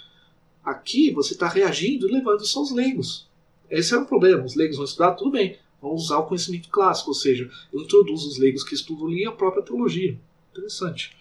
[0.64, 3.30] Aqui você está reagindo e levando isso aos leigos.
[3.70, 4.44] Esse é um problema.
[4.44, 5.58] Os leigos vão estudar, tudo bem.
[5.82, 9.32] Vão usar o conhecimento clássico, ou seja, eu introduzo os leigos que estudam ali a
[9.32, 10.20] própria teologia.
[10.52, 11.16] Interessante.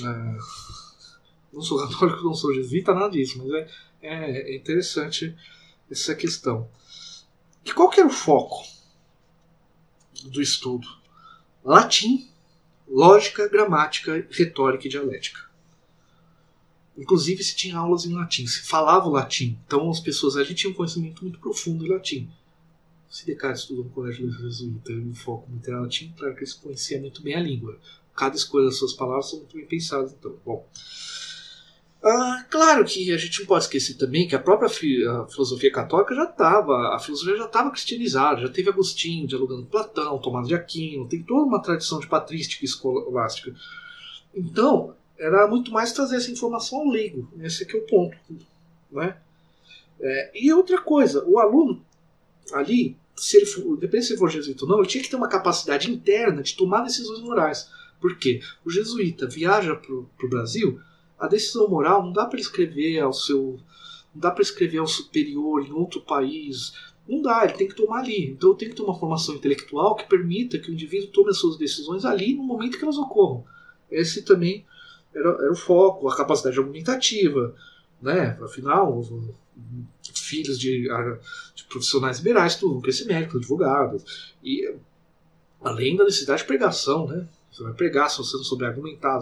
[0.00, 0.38] É...
[1.52, 3.68] Não sou católico, não sou jesuíta, nada disso, mas é,
[4.02, 5.34] é, é interessante
[5.90, 6.68] essa questão.
[7.64, 8.73] E qual que era o foco
[10.30, 10.86] do estudo?
[11.64, 12.28] Latim,
[12.88, 15.40] lógica, gramática, retórica e dialética.
[16.96, 19.58] Inclusive se tinha aulas em latim, se falava o latim.
[19.66, 22.30] Então as pessoas ali tinham um conhecimento muito profundo em latim.
[23.10, 26.52] Se Descartes estudou no colégio jesuíta e o foco muito era latim, claro que ele
[26.62, 27.78] conhecia muito bem a língua.
[28.14, 30.12] Cada escolha das suas palavras são muito bem pensadas.
[30.12, 30.68] Então, bom.
[32.06, 35.72] Ah, claro que a gente não pode esquecer também que a própria fi a filosofia
[35.72, 40.54] católica já estava, a filosofia já estava cristianizada, já teve Agostinho dialogando Platão, Tomás de
[40.54, 43.54] Aquino, tem toda uma tradição de patrística escolástica.
[44.34, 47.26] Então, era muito mais trazer essa informação ao leigo.
[47.40, 48.14] Esse aqui é o ponto.
[48.92, 49.16] Né?
[49.98, 51.82] É, e outra coisa, o aluno
[52.52, 55.16] ali, se ele for, depende se ele for jesuíta ou não, ele tinha que ter
[55.16, 57.70] uma capacidade interna de tomar decisões morais.
[57.98, 58.42] Por quê?
[58.62, 60.78] O jesuíta viaja para o Brasil,
[61.18, 63.58] a decisão moral não dá para escrever ao seu.
[64.14, 66.72] Não dá para escrever ao superior em outro país.
[67.08, 68.30] Não dá, ele tem que tomar ali.
[68.30, 71.58] Então tem que ter uma formação intelectual que permita que o indivíduo tome as suas
[71.58, 73.44] decisões ali no momento que elas ocorram.
[73.90, 74.64] Esse também
[75.14, 77.54] era, era o foco, a capacidade argumentativa,
[78.00, 78.38] né?
[78.42, 79.02] Afinal,
[80.14, 80.88] filhos de,
[81.54, 84.34] de profissionais liberais tudo, que esse médico, advogados.
[84.42, 84.74] E
[85.62, 87.28] além da necessidade de pregação, né?
[87.50, 89.20] Você vai pregar se você não souber argumentar,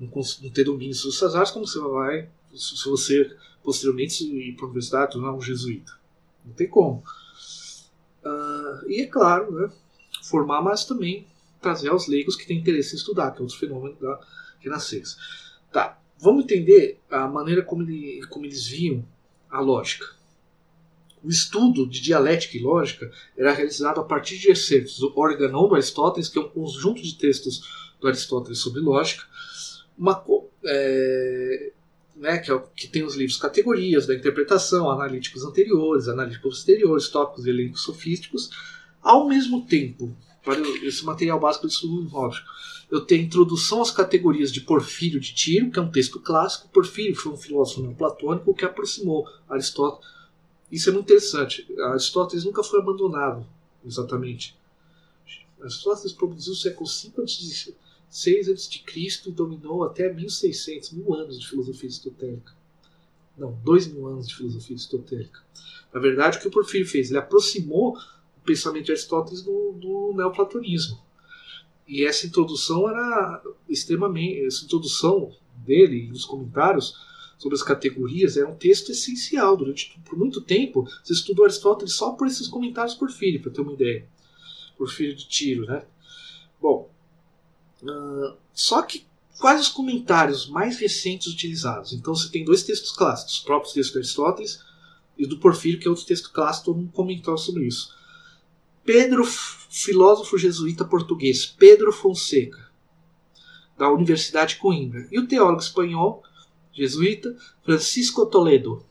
[0.00, 4.68] não, ter domínio sobre essas áreas, como você vai, se você posteriormente ir para a
[4.68, 5.92] universidade tornar um jesuíta.
[6.44, 7.04] Não tem como.
[8.24, 9.70] Uh, e é claro, né,
[10.22, 11.26] formar, mas também
[11.60, 14.20] trazer aos leigos que têm interesse em estudar, que é outro fenômeno da,
[14.60, 15.16] renascença.
[15.72, 19.04] Tá, vamos entender a maneira como, ele, como eles viam
[19.50, 20.06] a lógica.
[21.22, 25.74] O estudo de dialética e lógica era realizado a partir de excertos do Organon do
[25.74, 29.24] Aristóteles, que é um conjunto de textos do Aristóteles sobre lógica,
[30.00, 30.24] uma,
[30.64, 31.72] é,
[32.16, 37.46] né, que, é, que, tem os livros categorias da interpretação, analíticos anteriores, analíticos posteriores, tópicos
[37.46, 38.50] e elencos sofísticos,
[39.02, 42.48] ao mesmo tempo, para esse material básico de estudo lógico
[42.90, 46.68] eu tenho introdução às categorias de Porfírio de Tiro, que é um texto clássico.
[46.68, 50.10] Porfírio foi um filósofo neoplatônico que aproximou Aristóteles.
[50.70, 51.66] Isso é muito interessante.
[51.78, 53.46] Aristóteles nunca foi abandonado,
[53.86, 54.58] exatamente.
[55.60, 57.74] Aristóteles produziu o século V a.C.
[58.10, 58.82] 6 a.C.
[59.26, 62.52] e dominou até 1600, mil anos de filosofia aristotélica.
[63.38, 65.40] Não, dois mil anos de filosofia aristotélica.
[65.94, 67.08] Na verdade, o que o Porfírio fez?
[67.08, 70.98] Ele aproximou o pensamento de Aristóteles do, do neoplatonismo.
[71.86, 74.44] E essa introdução era extremamente.
[74.44, 75.32] Essa introdução
[75.64, 76.94] dele, nos comentários
[77.38, 79.56] sobre as categorias, era um texto essencial.
[79.56, 83.60] Durante por muito tempo, você estudou Aristóteles só por esses comentários por filho, para ter
[83.60, 84.06] uma ideia.
[84.76, 85.84] Por filho de Tiro, né?
[86.60, 86.90] Bom,
[87.82, 89.06] uh, só que
[89.38, 91.92] quais os comentários mais recentes utilizados?
[91.92, 94.60] Então você tem dois textos clássicos, os próprios textos de Aristóteles
[95.16, 97.94] e do Porfírio, que é outro texto clássico, todo mundo comentou sobre isso.
[98.84, 102.70] Pedro, filósofo jesuíta português, Pedro Fonseca,
[103.76, 105.06] da Universidade de Coimbra.
[105.10, 106.22] E o teólogo espanhol,
[106.72, 108.84] jesuíta, Francisco Toledo,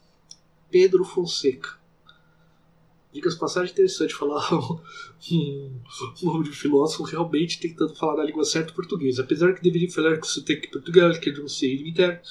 [0.69, 1.78] Pedro Fonseca.
[3.11, 5.81] Dicas passagem interessante falar um,
[6.21, 9.17] nome de filósofo realmente tentando falar da língua certa português.
[9.19, 12.21] Apesar que deveria falar que você tem que não sei imitar,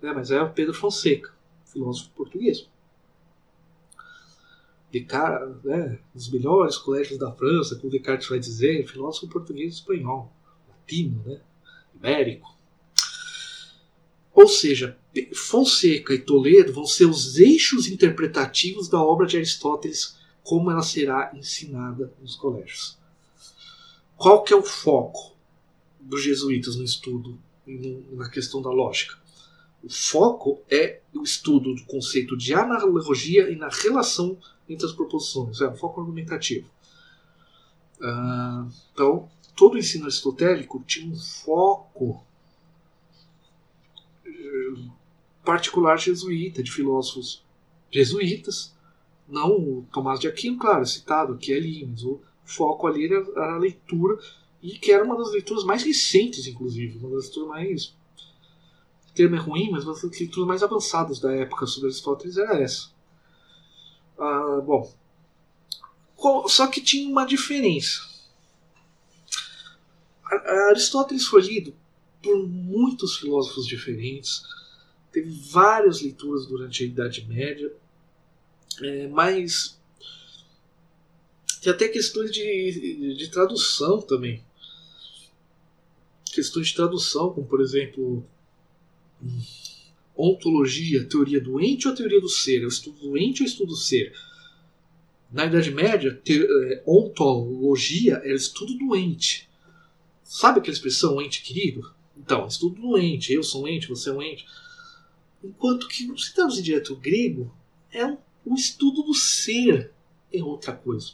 [0.00, 1.32] né, mas é o Pedro Fonseca,
[1.64, 2.68] filósofo português.
[4.92, 10.32] Descartes, né, os melhores colégios da França, como Descartes vai dizer, filósofo português espanhol,
[10.68, 11.40] latino, né,
[11.94, 12.56] ibérico.
[14.32, 14.96] Ou seja,
[15.34, 21.30] Fonseca e Toledo vão ser os eixos interpretativos da obra de Aristóteles, como ela será
[21.34, 22.98] ensinada nos colégios.
[24.16, 25.34] Qual que é o foco
[25.98, 27.38] dos jesuítas no estudo,
[28.12, 29.18] na questão da lógica?
[29.82, 34.36] O foco é o estudo do conceito de analogia e na relação
[34.68, 36.68] entre as proposições, é o foco argumentativo.
[38.02, 42.24] Ah, então, todo o ensino aristotélico tinha um foco
[44.24, 44.74] eh,
[45.44, 47.44] particular jesuíta, de filósofos
[47.90, 48.74] jesuítas,
[49.30, 53.58] não o Tomás de Aquino, claro, citado aqui ali, mas o foco ali era a
[53.58, 54.18] leitura,
[54.62, 57.84] e que era uma das leituras mais recentes, inclusive, uma das leituras mais.
[59.08, 62.60] O termo é ruim, mas uma das leituras mais avançadas da época sobre Aristóteles era
[62.60, 62.90] essa.
[64.18, 64.92] Ah, bom,
[66.46, 68.08] só que tinha uma diferença.
[70.68, 71.74] Aristóteles foi lido
[72.22, 74.42] por muitos filósofos diferentes,
[75.10, 77.72] teve várias leituras durante a Idade Média,
[78.80, 79.80] é, mas
[81.60, 84.42] tem até questões de, de tradução também.
[86.32, 88.24] Questões de tradução, como por exemplo
[90.16, 92.62] ontologia, teoria do ente ou teoria do ser?
[92.62, 94.14] É o estudo do ente ou estudo do ser?
[95.30, 99.48] Na Idade Média, te, é, ontologia era estudo do ente.
[100.24, 101.92] Sabe aquela expressão ente querido?
[102.16, 104.46] Então, estudo do ente, eu sou um ente, você é um ente.
[105.42, 107.54] Enquanto que, se traduzir direto o grego,
[107.92, 109.92] é um, um estudo do ser,
[110.32, 111.12] é outra coisa.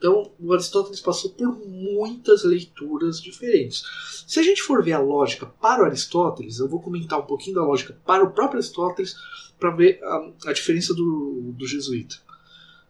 [0.00, 3.82] Então, o Aristóteles passou por muitas leituras diferentes.
[4.26, 7.56] Se a gente for ver a lógica para o Aristóteles, eu vou comentar um pouquinho
[7.56, 9.14] da lógica para o próprio Aristóteles
[9.58, 12.16] para ver a, a diferença do, do jesuíta.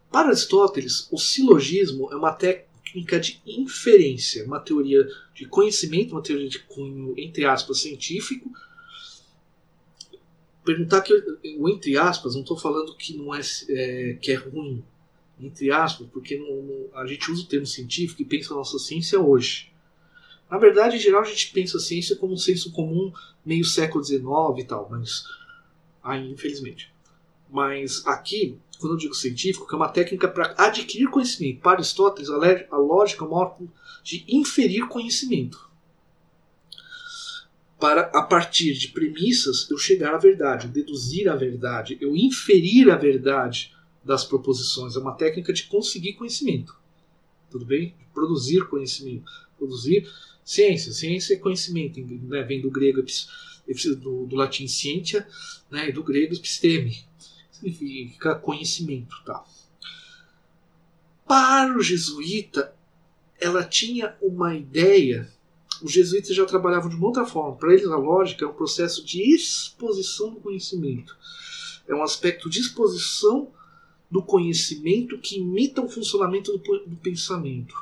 [0.09, 6.47] Para Aristóteles, o silogismo é uma técnica de inferência, uma teoria de conhecimento, uma teoria
[6.47, 8.49] de cunho, entre aspas, científico.
[10.63, 11.13] Perguntar que
[11.57, 14.83] o entre aspas, não estou falando que não é, é que é ruim
[15.39, 18.77] entre aspas, porque no, no, a gente usa o termo científico e pensa a nossa
[18.77, 19.71] ciência hoje.
[20.49, 23.11] Na verdade, em geral, a gente pensa a ciência como um senso comum
[23.43, 24.21] meio século XIX
[24.59, 25.23] e tal, mas.
[26.03, 26.93] Aí, infelizmente.
[27.49, 31.61] Mas aqui, quando eu digo científico, que é uma técnica para adquirir conhecimento.
[31.61, 33.71] Para Aristóteles, a lógica é um modo
[34.03, 35.70] de inferir conhecimento.
[37.81, 42.91] Para, a partir de premissas, eu chegar à verdade, eu deduzir a verdade, eu inferir
[42.91, 43.73] a verdade
[44.05, 44.95] das proposições.
[44.95, 46.79] É uma técnica de conseguir conhecimento.
[47.49, 47.95] Tudo bem?
[48.13, 49.31] Produzir conhecimento.
[49.57, 50.07] Produzir
[50.45, 50.91] ciência.
[50.91, 51.99] Ciência é conhecimento.
[51.99, 52.43] Né?
[52.43, 53.03] Vem do grego,
[53.99, 55.27] do, do latim ciência,
[55.71, 55.89] né?
[55.89, 57.03] e do grego episteme.
[57.51, 59.15] Significa conhecimento.
[59.25, 59.43] Tá?
[61.27, 62.75] Para o jesuíta,
[63.39, 65.27] ela tinha uma ideia.
[65.81, 67.55] Os jesuítas já trabalhavam de uma outra forma.
[67.55, 71.17] Para eles, a lógica é um processo de exposição do conhecimento.
[71.87, 73.51] É um aspecto de exposição
[74.09, 77.75] do conhecimento que imita o funcionamento do, do pensamento.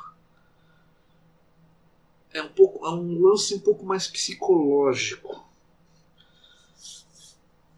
[2.32, 5.44] É um, pouco, é um lance um pouco mais psicológico.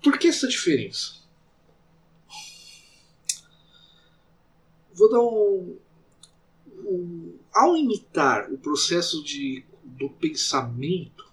[0.02, 1.22] Por que essa diferença?
[4.94, 5.78] Vou dar um,
[6.84, 7.38] um.
[7.52, 9.64] Ao imitar o processo de,
[9.98, 11.30] do pensamento,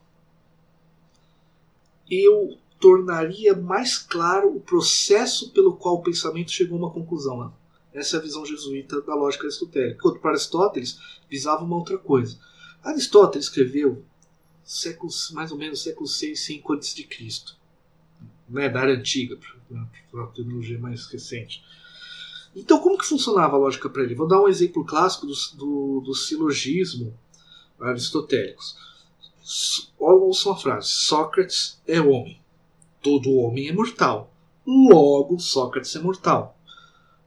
[2.10, 7.46] eu tornaria mais claro o processo pelo qual o pensamento chegou a uma conclusão.
[7.46, 7.52] Né?
[7.94, 9.98] Essa é a visão jesuíta da lógica aristotélica.
[9.98, 12.40] Enquanto para Aristóteles visava uma outra coisa.
[12.84, 14.04] Aristóteles escreveu
[14.64, 17.08] séculos, mais ou menos século 6, 5 a.C.
[18.48, 19.38] Né, da área antiga,
[20.10, 21.64] para a tecnologia mais recente.
[22.56, 24.16] Então, como que funcionava a lógica para ele?
[24.16, 27.16] Vou dar um exemplo clássico do, do, do silogismo
[27.80, 28.62] aristotélico.
[29.98, 32.40] Ouçam a frase: Sócrates é homem.
[33.02, 34.34] Todo homem é mortal.
[34.66, 36.58] Logo, Sócrates é mortal.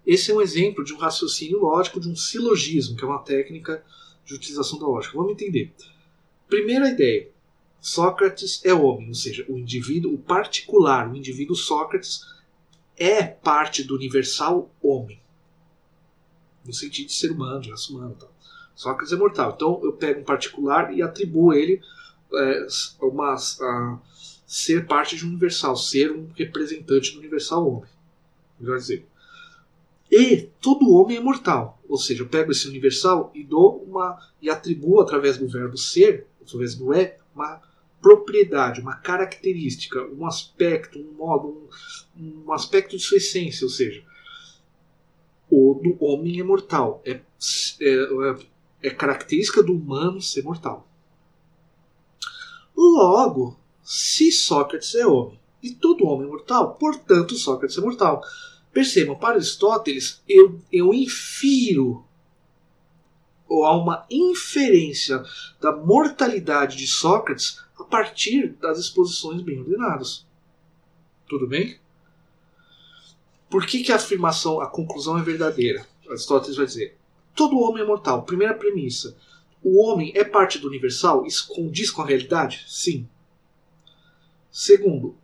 [0.06, 3.84] Esse é um exemplo de um raciocínio lógico, de um silogismo, que é uma técnica
[4.24, 5.16] de utilização da lógica.
[5.16, 5.72] Vamos entender.
[6.48, 7.30] Primeira ideia:
[7.80, 12.20] Sócrates é homem, ou seja, o indivíduo, o particular, o indivíduo Sócrates
[12.96, 15.20] é parte do universal homem.
[16.64, 18.14] no sentido de ser humano, de raça humana.
[18.18, 18.32] Tal.
[18.74, 19.52] Sócrates é mortal.
[19.54, 21.80] Então eu pego um particular e atribuo ele
[22.34, 22.66] é,
[23.00, 23.98] uma, a,
[24.46, 27.90] ser parte de um universal, ser um representante do universal homem.
[28.58, 29.06] Melhor dizer.
[30.10, 31.80] E todo homem é mortal.
[31.88, 34.18] Ou seja, eu pego esse universal e dou uma.
[34.40, 37.62] e atribuo através do verbo ser, através do é, uma
[38.00, 41.68] propriedade, uma característica, um aspecto, um modo,
[42.14, 44.02] um, um aspecto de sua essência, ou seja,
[45.48, 47.00] o do homem é mortal.
[47.06, 47.22] É, é,
[47.80, 48.51] é
[48.90, 50.88] característica do humano ser mortal.
[52.76, 58.22] Logo, se Sócrates é homem e todo homem é mortal, portanto Sócrates é mortal.
[58.72, 62.04] Percebam, para Aristóteles, eu, eu infiro
[63.52, 65.22] ou há uma inferência
[65.60, 70.26] da mortalidade de Sócrates a partir das exposições bem ordenadas.
[71.28, 71.78] Tudo bem?
[73.50, 75.86] Por que, que a afirmação, a conclusão é verdadeira?
[76.08, 76.96] Aristóteles vai dizer:
[77.34, 78.22] todo homem é mortal.
[78.22, 79.16] Primeira premissa.
[79.62, 81.24] O homem é parte do universal?
[81.24, 82.64] Isso condiz com a realidade?
[82.66, 83.08] Sim.
[84.50, 85.16] Segundo,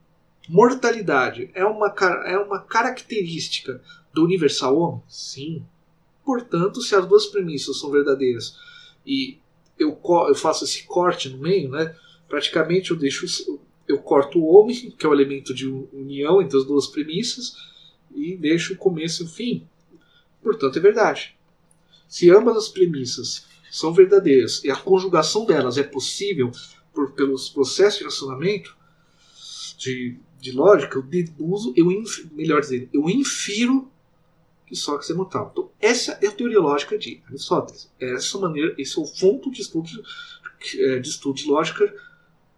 [0.49, 1.95] mortalidade é uma,
[2.25, 3.83] é uma característica
[4.13, 5.03] do universal homem?
[5.09, 5.65] Sim.
[6.25, 8.57] Portanto, se as duas premissas são verdadeiras
[9.05, 9.39] e
[9.79, 9.99] eu,
[10.29, 11.95] eu faço esse corte no meio, né,
[12.29, 13.27] praticamente eu deixo
[13.89, 17.57] eu corto o homem, que é o elemento de união entre as duas premissas,
[18.15, 19.67] e deixo o começo e o fim.
[20.43, 21.38] Portanto, é verdade.
[22.09, 26.51] Se ambas as premissas são verdadeiras e a conjugação delas é possível
[26.93, 28.77] por, pelos processos de relacionamento,
[29.77, 31.87] de, de lógica, eu deduzo, eu
[32.33, 33.91] melhor dizer, eu infiro
[34.67, 35.51] que Sócrates é mortal.
[35.53, 37.91] Então, essa é a teoria lógica de Aristóteles.
[37.99, 39.89] Essa maneira, esse é o ponto de estudo
[40.79, 41.95] é, de, estudo de lógica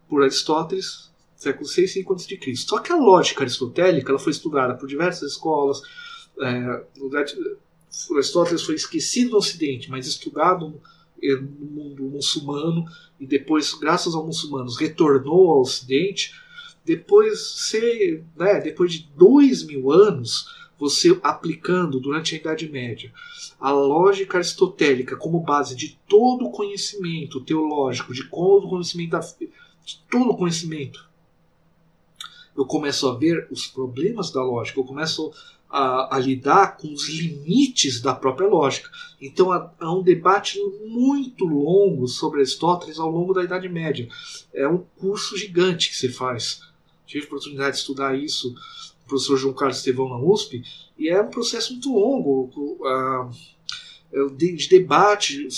[0.09, 2.57] por Aristóteles, século 6 e 5 a.C.
[2.57, 5.83] Só que a lógica aristotélica ela foi estudada por diversas escolas.
[6.41, 6.85] É,
[8.13, 10.81] Aristóteles foi esquecido no Ocidente, mas estudado
[11.23, 12.87] no mundo muçulmano
[13.19, 16.35] e depois, graças aos muçulmanos, retornou ao Ocidente.
[16.85, 20.47] Depois, se, né, depois de dois mil anos,
[20.79, 23.13] você aplicando durante a Idade Média
[23.61, 29.21] a lógica aristotélica como base de todo o conhecimento teológico, de todo o conhecimento, da,
[29.21, 31.07] de todo o conhecimento,
[32.57, 35.31] eu começo a ver os problemas da lógica, eu começo
[35.71, 38.91] a, a, lidar com os limites da própria lógica.
[39.21, 44.09] Então há, há, um debate muito longo sobre Aristóteles ao longo da Idade Média.
[44.53, 46.63] É um curso gigante que se faz.
[47.07, 48.55] Tive a oportunidade de estudar isso
[49.11, 50.63] professor João Carlos Estevão na USP,
[50.97, 52.79] e é um processo muito longo
[54.37, 55.49] de, de, debate,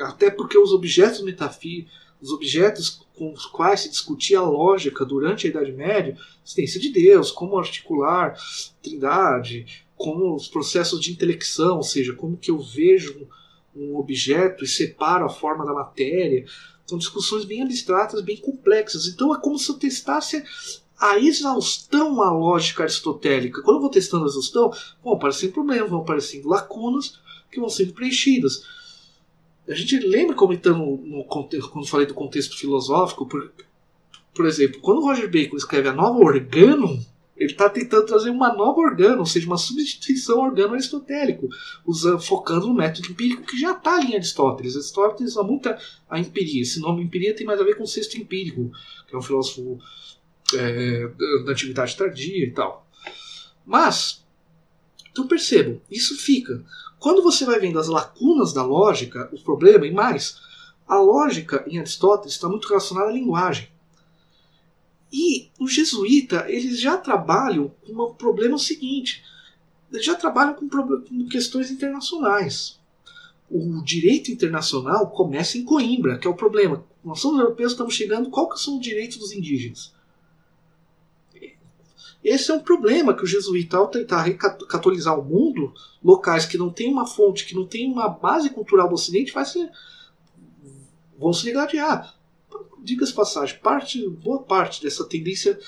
[0.00, 5.46] até porque os objetos metafísicos, os objetos com os quais se discutia a lógica durante
[5.46, 8.38] a Idade Média, existência de Deus, como articular
[8.80, 9.66] trindade,
[9.96, 13.26] como os processos de intelecção, ou seja, como que eu vejo
[13.74, 16.46] um objeto e separo a forma da matéria.
[16.86, 19.08] São discussões bem abstratas, bem complexas.
[19.08, 20.42] Então é como se eu testasse
[20.98, 23.62] a exaustão a lógica aristotélica.
[23.62, 27.18] Quando eu vou testando a exaustão, vão aparecendo problemas, vão aparecendo lacunas
[27.50, 28.62] que vão sendo preenchidas.
[29.68, 33.52] A gente lembra comentando no, contexto, quando falei do contexto filosófico, por,
[34.34, 36.98] por exemplo, quando Roger Bacon escreve a nova organum,
[37.38, 41.48] ele está tentando trazer uma nova organo, ou seja, uma substituição organo aristotélico,
[41.86, 44.74] usando, focando no método empírico que já está em Aristóteles.
[44.74, 45.68] Aristóteles usa muito
[46.10, 46.62] a empiria.
[46.62, 48.72] Esse nome empiria tem mais a ver com o sexto empírico,
[49.06, 49.78] que é um filósofo
[50.56, 51.08] é,
[51.44, 52.84] da antiguidade tardia e tal.
[53.64, 54.24] Mas,
[55.12, 56.64] então percebam, isso fica.
[56.98, 60.40] Quando você vai vendo as lacunas da lógica, o problema, e mais,
[60.86, 63.68] a lógica em Aristóteles está muito relacionada à linguagem.
[65.12, 69.22] E o jesuíta, eles já trabalham com o problema seguinte:
[69.92, 72.78] eles já trabalham com, com questões internacionais.
[73.50, 76.84] O direito internacional começa em Coimbra, que é o problema.
[77.02, 78.28] Nós somos europeus, estamos chegando.
[78.28, 79.94] Qual que são os direitos dos indígenas?
[82.28, 85.72] Esse é um problema que o jesuíta, ao tentar recatolizar o mundo,
[86.04, 89.46] locais que não têm uma fonte, que não têm uma base cultural do Ocidente, vai
[89.46, 89.70] ser,
[91.18, 92.14] vão se degladiar.
[92.84, 95.58] Diga-se passagem, parte, boa parte dessa tendência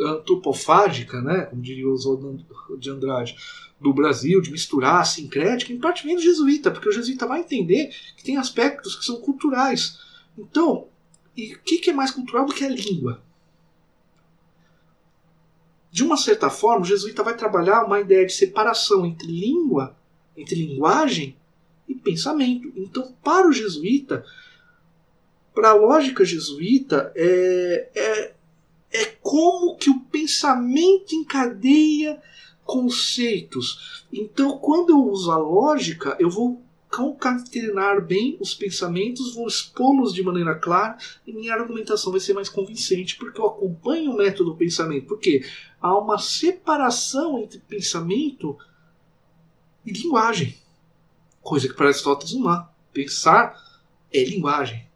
[0.00, 3.36] antropofágica, né, como diria o de Andrade,
[3.78, 7.40] do Brasil, de misturar a sincrética, em parte vem do jesuíta, porque o jesuíta vai
[7.40, 9.98] entender que tem aspectos que são culturais.
[10.38, 10.88] Então,
[11.36, 13.22] e o que, que é mais cultural do que a língua?
[15.96, 19.96] De uma certa forma, o jesuíta vai trabalhar uma ideia de separação entre língua,
[20.36, 21.34] entre linguagem
[21.88, 22.70] e pensamento.
[22.76, 24.22] Então, para o jesuíta,
[25.54, 28.34] para a lógica jesuíta, é, é,
[28.92, 32.20] é como que o pensamento encadeia
[32.62, 34.04] conceitos.
[34.12, 40.22] Então, quando eu uso a lógica, eu vou concatenar bem os pensamentos, vou expô-los de
[40.22, 44.56] maneira clara e minha argumentação vai ser mais convincente porque eu acompanho o método do
[44.56, 45.06] pensamento.
[45.06, 45.44] Porque
[45.80, 48.56] há uma separação entre pensamento
[49.84, 50.56] e linguagem,
[51.42, 52.70] coisa que para Aristóteles não há.
[52.92, 53.54] Pensar
[54.12, 54.86] é linguagem.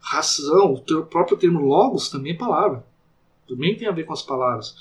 [0.00, 2.86] Razão, o próprio termo logos também é palavra.
[3.48, 4.76] Também tem a ver com as palavras.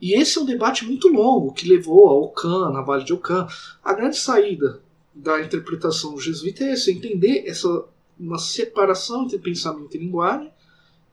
[0.00, 3.46] E esse é um debate muito longo que levou a Ockham, na Vale de Ockham.
[3.82, 4.82] A grande saída
[5.14, 7.86] da interpretação jesuíta é essa, entender essa
[8.18, 10.52] uma separação entre pensamento e linguagem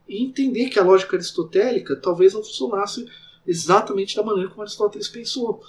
[0.07, 3.07] e entender que a lógica aristotélica talvez não funcionasse
[3.45, 5.63] exatamente da maneira como Aristóteles pensou.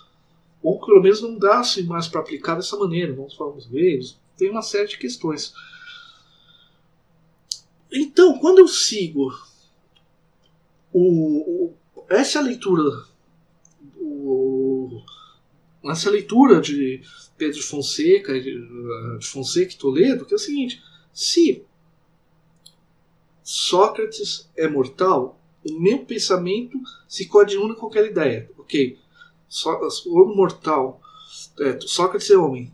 [0.62, 4.00] Ou pelo menos não dasse mais para aplicar dessa maneira, vamos vamos ver,
[4.36, 5.54] tem uma série de questões.
[7.90, 9.32] Então, quando eu sigo
[10.92, 11.74] o, o
[12.08, 13.04] essa leitura
[13.96, 15.02] o,
[15.84, 17.02] essa leitura de
[17.38, 21.64] Pedro de Fonseca, de, de Fonseca e Toledo, que é o seguinte: se
[23.42, 26.78] Sócrates é mortal, o meu pensamento
[27.08, 28.50] se coadjuna com aquela ideia.
[28.58, 28.98] Ok,
[30.06, 31.00] o mortal,
[31.58, 32.72] é, Sócrates é homem.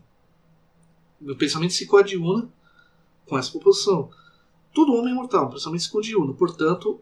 [1.19, 2.51] Meu pensamento se coadjuna
[3.25, 4.09] com essa proposição.
[4.73, 6.33] Todo homem é mortal, o pensamento se coadjuna.
[6.33, 7.01] Portanto,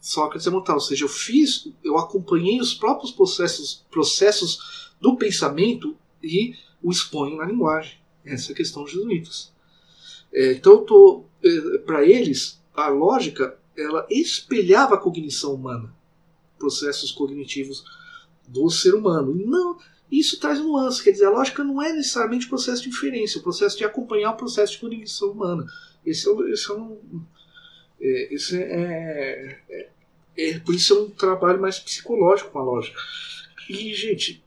[0.00, 0.74] Sócrates é mortal.
[0.74, 7.36] Ou seja, eu fiz, eu acompanhei os próprios processos, processos do pensamento e o exponho
[7.36, 7.98] na linguagem.
[8.24, 9.52] Essa é a questão dos jesuítas.
[10.32, 15.94] É, então, é, para eles, a lógica ela espelhava a cognição humana,
[16.58, 17.84] processos cognitivos
[18.48, 19.34] do ser humano.
[19.34, 19.78] Não,
[20.10, 23.76] isso traz nuance, quer dizer, a lógica não é necessariamente processo de inferência, o processo
[23.76, 25.66] de acompanhar o processo de cognição humana.
[26.06, 26.98] Esse é, esse é um.
[28.00, 29.88] É, esse é, é,
[30.38, 32.98] é, por isso é um trabalho mais psicológico com a lógica.
[33.68, 34.42] E, gente,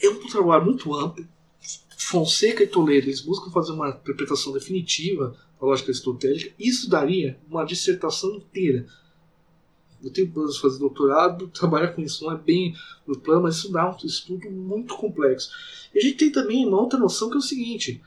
[0.00, 1.26] é um trabalho muito amplo.
[1.96, 6.54] Fonseca e Toledo eles buscam fazer uma interpretação definitiva da lógica aristotélica.
[6.58, 8.86] Isso daria uma dissertação inteira.
[10.02, 12.74] Eu tenho planos de fazer doutorado, trabalhar com isso não é bem
[13.06, 15.50] no plano, mas isso dá um estudo muito complexo.
[15.94, 18.00] E a gente tem também uma outra noção que é o seguinte: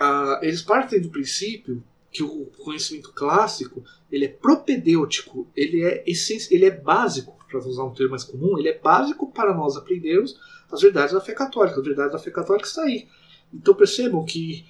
[0.00, 6.54] uh, eles partem do princípio que o conhecimento clássico ele é propedêutico, ele é essência,
[6.54, 10.38] ele é básico, para usar um termo mais comum, ele é básico para nós aprendermos
[10.70, 11.78] as verdades da fé católica.
[11.78, 13.08] As verdades da fé católica está aí.
[13.52, 14.64] Então percebam que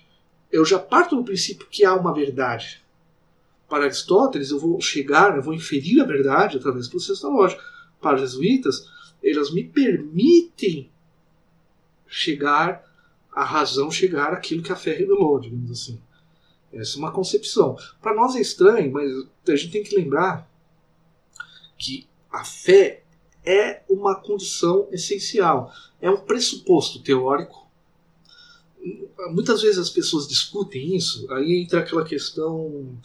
[0.51, 2.83] eu já parto do princípio que há uma verdade.
[3.69, 7.63] Para Aristóteles, eu vou chegar, eu vou inferir a verdade através do processo da lógica.
[8.01, 8.89] Para os jesuítas,
[9.23, 10.91] elas me permitem
[12.09, 12.85] chegar
[13.33, 16.01] à razão, chegar àquilo que a fé revelou, digamos assim.
[16.73, 17.77] Essa é uma concepção.
[18.01, 19.11] Para nós é estranho, mas
[19.49, 20.49] a gente tem que lembrar
[21.77, 23.03] que a fé
[23.45, 27.69] é uma condição essencial, é um pressuposto teórico.
[29.33, 32.99] Muitas vezes as pessoas discutem isso, aí entra aquela questão.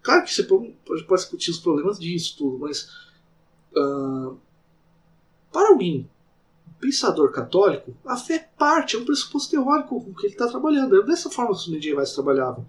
[0.00, 2.88] Claro que você pode, pode discutir os problemas disso, tudo, mas
[3.76, 4.36] uh,
[5.50, 6.08] para alguém
[6.80, 11.00] pensador católico, a fé é parte, é um pressuposto teórico com que ele está trabalhando.
[11.00, 12.66] É dessa forma que os medievais trabalhavam.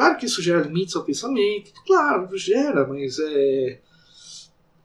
[0.00, 3.82] Claro que isso gera limites ao pensamento, claro, gera, mas é.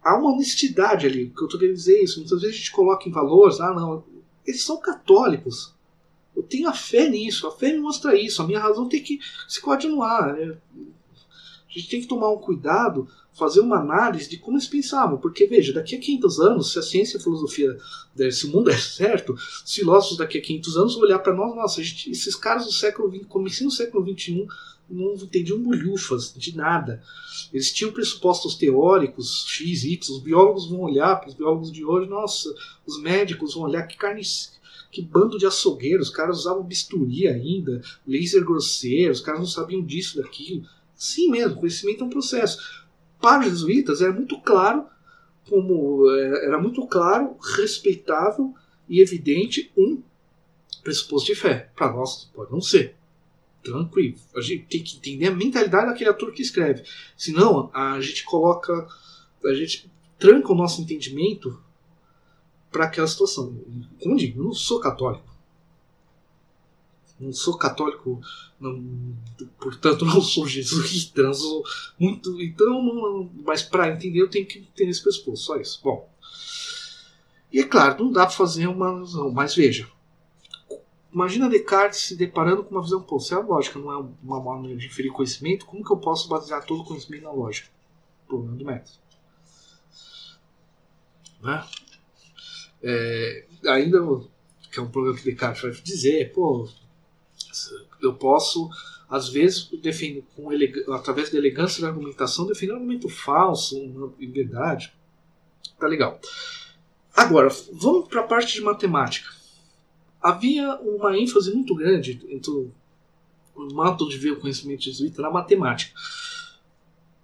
[0.04, 2.20] Há uma honestidade ali, que eu estou querendo dizer isso.
[2.20, 4.04] Muitas vezes a gente coloca em valores, ah, não,
[4.46, 5.74] eles são católicos.
[6.36, 9.18] Eu tenho a fé nisso, a fé me mostra isso, a minha razão tem que
[9.48, 10.34] se continuar.
[10.34, 10.58] Né?
[10.78, 13.08] A gente tem que tomar um cuidado,
[13.38, 15.18] fazer uma análise de como eles pensavam.
[15.18, 17.78] Porque, veja, daqui a 500 anos, se a ciência e a filosofia,
[18.32, 21.56] se o mundo é certo, os filósofos daqui a 500 anos vão olhar para nós,
[21.56, 24.48] nossa, gente, esses caras do século XX, comecei no século XXI,
[24.90, 27.04] não entendiam bolhufas de nada.
[27.52, 30.16] Eles tinham pressupostos teóricos, X, Y.
[30.16, 32.54] Os biólogos vão olhar para os biólogos de hoje, nossa,
[32.86, 34.22] os médicos vão olhar que carne.
[34.92, 39.84] Que bando de açougueiros, os caras usavam bisturi ainda, laser grosseiro, os caras não sabiam
[39.84, 40.64] disso, daquilo.
[40.96, 42.85] Sim mesmo, conhecimento é um processo.
[43.26, 44.86] Para os jesuítas era muito claro,
[45.50, 48.54] como é, era muito claro, respeitável
[48.88, 50.00] e evidente um
[50.84, 51.72] pressuposto de fé.
[51.76, 52.94] Para nós pode não ser
[53.64, 54.16] tranquilo.
[54.36, 56.84] A gente tem que entender a mentalidade daquele ator que escreve.
[57.18, 58.88] Senão, a gente coloca.
[59.44, 61.60] A gente tranca o nosso entendimento
[62.72, 63.58] para aquela situação.
[64.04, 65.35] Como digo, eu não sou católico.
[67.20, 68.20] Não sou católico,
[68.60, 69.16] não,
[69.60, 71.64] portanto não sou jesuíta, não sou
[71.98, 72.42] muito.
[72.42, 75.80] Então, não, mas para entender eu tenho que ter esse pressuposto, só isso.
[75.84, 76.10] Bom.
[77.52, 79.02] E é claro, não dá para fazer uma.
[79.32, 79.88] Mas veja,
[81.16, 84.78] Imagina Descartes se deparando com uma visão, pô, se a lógica não é uma maneira
[84.78, 87.70] de inferir conhecimento, como que eu posso basear todo o conhecimento na lógica?
[88.28, 88.98] Problema do método.
[91.42, 91.66] Né?
[92.84, 94.00] É, ainda,
[94.70, 96.68] que é um problema que Descartes vai dizer, pô,
[98.02, 98.70] eu posso,
[99.10, 100.50] às vezes, defender, com
[100.94, 104.94] através da elegância da argumentação, defender um argumento falso, uma verdade.
[105.80, 106.20] Tá legal.
[107.16, 109.30] Agora, vamos para a parte de matemática.
[110.22, 112.72] Havia uma ênfase muito grande entre o
[113.56, 115.94] modo de ver o conhecimento jesuíta na matemática.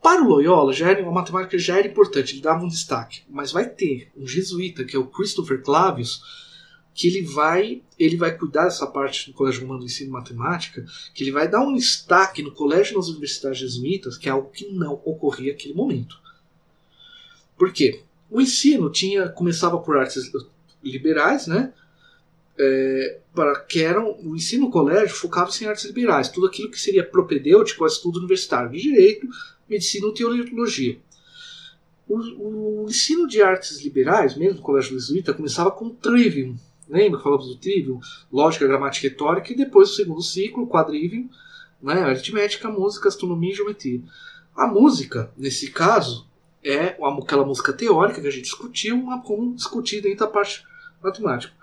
[0.02, 3.22] Para o Loyola, já era, a matemática já era importante, ele dava um destaque.
[3.30, 6.22] Mas vai ter um jesuíta, que é o Christopher Clavius,
[6.94, 10.84] que ele vai ele vai cuidar dessa parte do Colégio Romano do Ensino Matemática,
[11.14, 14.72] que ele vai dar um destaque no colégio nas universidades jesuítas, que é algo que
[14.72, 16.20] não ocorria naquele momento.
[17.58, 18.02] Por quê?
[18.30, 20.32] O ensino tinha começava por artes
[20.84, 21.74] liberais, né?
[22.58, 26.80] É, para que eram o ensino no colégio focava-se em artes liberais, tudo aquilo que
[26.80, 29.28] seria propedêutico ao estudo universitário de direito,
[29.70, 30.98] medicina ou teologia.
[32.08, 36.58] O, o, ensino de artes liberais, mesmo no colégio jesuíta, começava com o trivium.
[36.92, 38.02] Lembra que falamos do trivium?
[38.30, 41.30] Lógica, gramática e retórica, e depois o segundo ciclo, quadrivium,
[41.82, 44.02] né, aritmética, música, astronomia e geometria.
[44.54, 46.28] A música, nesse caso,
[46.62, 50.66] é aquela música teórica que a gente discutiu, como discutida dentro da parte
[51.02, 51.54] matemática.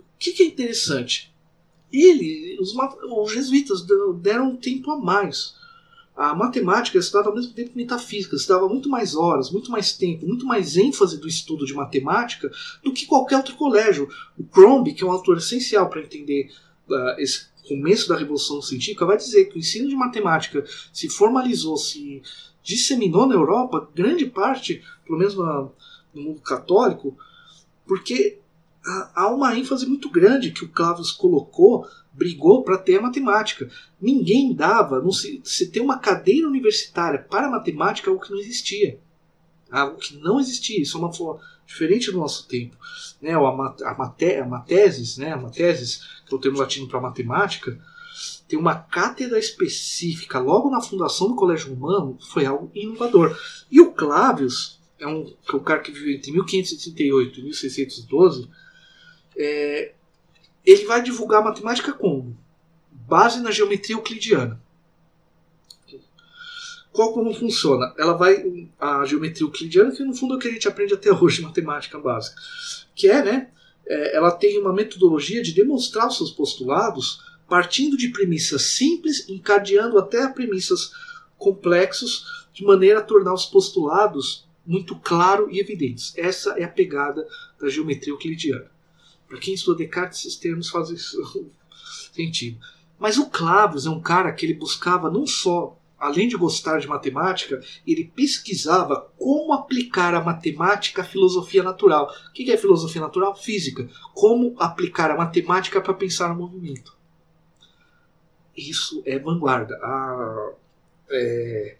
[0.00, 1.32] O que, que é interessante?
[1.92, 3.86] Ele, os, os jesuítas
[4.20, 5.55] deram um tempo a mais
[6.16, 9.92] a matemática estudava ao mesmo tempo que metafísica, se dava muito mais horas, muito mais
[9.92, 12.50] tempo, muito mais ênfase do estudo de matemática
[12.82, 14.08] do que qualquer outro colégio.
[14.38, 16.50] O Crombie, que é um autor essencial para entender
[16.88, 21.76] uh, esse começo da Revolução Científica, vai dizer que o ensino de matemática se formalizou,
[21.76, 22.22] se
[22.62, 25.72] disseminou na Europa, grande parte, pelo menos no
[26.14, 27.16] mundo católico,
[27.86, 28.38] porque
[29.14, 31.86] há uma ênfase muito grande que o Clavius colocou
[32.16, 33.70] brigou para ter a matemática.
[34.00, 38.98] Ninguém dava, não se, se ter uma cadeira universitária para matemática algo que não existia.
[39.70, 40.80] Algo que não existia.
[40.80, 42.76] Isso é uma forma diferente do nosso tempo.
[43.20, 43.34] Né?
[43.34, 43.94] A, a, mate, a
[45.18, 45.32] né?
[45.32, 47.78] a que é o termo latino para matemática,
[48.48, 53.36] tem uma cátedra específica logo na fundação do Colégio Romano, foi algo inovador.
[53.70, 58.48] E o Clavius, é um, que é um cara que viveu entre 1538 e 1612,
[59.36, 59.92] é,
[60.66, 62.36] ele vai divulgar matemática como?
[62.90, 64.60] Base na geometria euclidiana.
[66.92, 67.94] Qual como funciona?
[67.98, 71.12] Ela vai a geometria euclidiana, que no fundo é o que a gente aprende até
[71.12, 72.40] hoje em matemática básica,
[72.94, 73.50] que é, né,
[73.86, 79.98] é, ela tem uma metodologia de demonstrar os seus postulados partindo de premissas simples, encadeando
[79.98, 80.90] até premissas
[81.38, 86.12] complexos, de maneira a tornar os postulados muito claros e evidentes.
[86.16, 87.26] Essa é a pegada
[87.60, 88.70] da geometria euclidiana.
[89.28, 90.96] Para quem estuda Descartes, esses termos fazem
[92.12, 92.58] sentido.
[92.98, 96.86] Mas o Clavius é um cara que ele buscava não só, além de gostar de
[96.86, 102.10] matemática, ele pesquisava como aplicar a matemática à filosofia natural.
[102.28, 103.34] O que é filosofia natural?
[103.36, 103.88] Física.
[104.14, 106.96] Como aplicar a matemática para pensar no movimento.
[108.56, 109.76] Isso é vanguarda.
[109.82, 110.52] A,
[111.10, 111.76] é,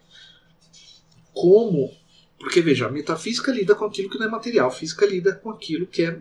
[1.32, 1.90] como.
[2.38, 5.50] Porque veja, a metafísica lida com aquilo que não é material, a física lida com
[5.50, 6.20] aquilo que é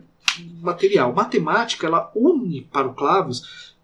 [0.61, 1.13] material.
[1.13, 3.75] Matemática ela une para o Clavius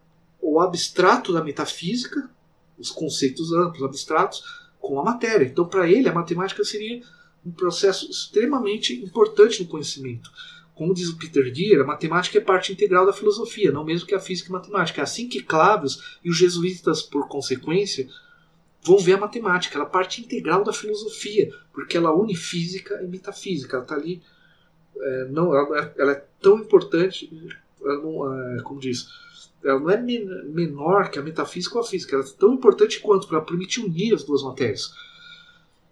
[0.41, 2.29] o abstrato da metafísica,
[2.77, 4.43] os conceitos amplos, abstratos,
[4.79, 5.45] com a matéria.
[5.45, 7.01] Então, para ele, a matemática seria
[7.45, 10.31] um processo extremamente importante no conhecimento.
[10.73, 14.15] Como diz o Peter Deer, a matemática é parte integral da filosofia, não mesmo que
[14.15, 15.01] a física e a matemática.
[15.01, 18.09] É assim que Clavius e os jesuítas, por consequência,
[18.81, 19.77] vão ver a matemática.
[19.77, 23.77] Ela é parte integral da filosofia, porque ela une física e metafísica.
[23.77, 24.23] Ela está ali
[25.01, 27.29] é, não, ela, ela, é tão importante,
[27.79, 29.07] não, é, como diz,
[29.63, 33.27] ela não é menor que a metafísica ou a física, ela é tão importante quanto
[33.27, 34.93] para permitir unir as duas matérias.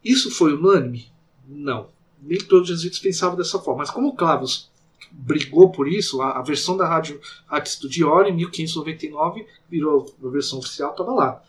[0.03, 1.07] Isso foi unânime?
[1.47, 1.89] Não.
[2.21, 3.79] Nem todos os jesuítas pensavam dessa forma.
[3.79, 4.69] Mas como Clavius
[5.11, 10.59] brigou por isso, a, a versão da Rádio Arte Studiore, em 1599, virou a versão
[10.59, 11.43] oficial, estava lá.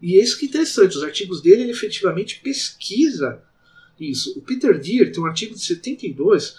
[0.00, 3.42] E é isso que é interessante, os artigos dele, ele efetivamente pesquisa
[3.98, 4.36] isso.
[4.38, 6.56] O Peter Deer tem um artigo de 72,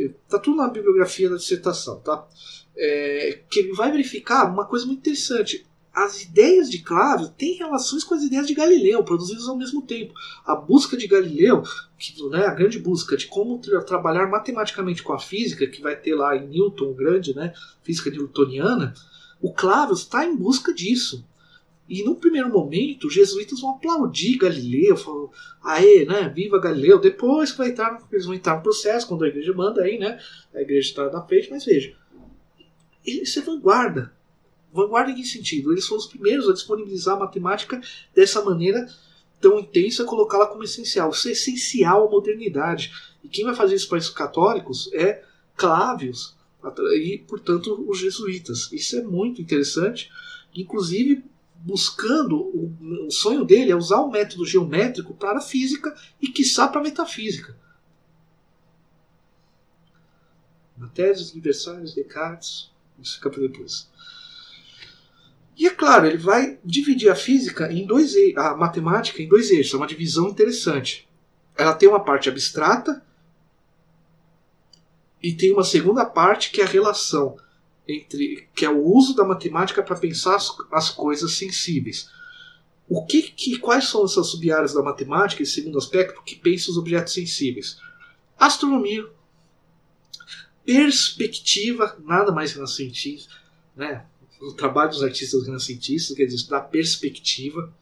[0.00, 2.26] está tudo na bibliografia da dissertação, tá?
[2.76, 5.66] É, que ele vai verificar uma coisa muito interessante.
[5.92, 10.14] As ideias de Clávio têm relações com as ideias de Galileu, produzidas ao mesmo tempo.
[10.44, 11.62] A busca de Galileu,
[11.98, 15.94] que, né, a grande busca de como tra trabalhar matematicamente com a física, que vai
[15.94, 18.94] ter lá em Newton, grande, né, física newtoniana,
[19.40, 21.26] o Clávio está em busca disso.
[21.88, 25.30] E num primeiro momento, os jesuítas vão aplaudir Galileu, falam,
[25.62, 26.98] aê, né, viva Galileu.
[26.98, 30.18] Depois vai entrar, eles vão entrar no processo, quando a igreja manda aí, né,
[30.54, 31.94] a igreja está na frente, mas veja,
[33.04, 34.12] isso é vanguarda.
[34.72, 35.72] Vanguarda em que sentido?
[35.72, 37.80] Eles foram os primeiros a disponibilizar a matemática
[38.14, 38.86] dessa maneira
[39.40, 41.10] tão intensa colocá-la como essencial.
[41.10, 42.92] Isso é essencial à modernidade.
[43.22, 45.22] E quem vai fazer isso para os católicos é
[45.54, 46.34] Clávios
[46.94, 48.72] e, portanto, os jesuítas.
[48.72, 50.10] Isso é muito interessante,
[50.54, 51.22] inclusive
[51.64, 56.66] buscando o, o sonho dele é usar o método geométrico para a física e quiçá
[56.66, 57.56] para a metafísica.
[60.92, 63.88] Tese universais, Descartes, isso fica para depois.
[65.56, 69.74] E é claro, ele vai dividir a física em dois a matemática em dois eixos,
[69.74, 71.08] é uma divisão interessante.
[71.56, 73.02] Ela tem uma parte abstrata
[75.22, 77.36] e tem uma segunda parte que é a relação
[77.86, 82.10] entre que é o uso da matemática para pensar as, as, coisas sensíveis.
[82.88, 86.76] O que, que quais são essas sub-áreas da matemática, esse segundo aspecto que pensa os
[86.76, 87.78] objetos sensíveis?
[88.38, 89.06] Astronomia,
[90.64, 93.34] perspectiva, nada mais renascentista,
[93.76, 94.04] né?
[94.40, 97.72] O trabalho dos artistas renascentistas, quer dizer, estudar perspectiva.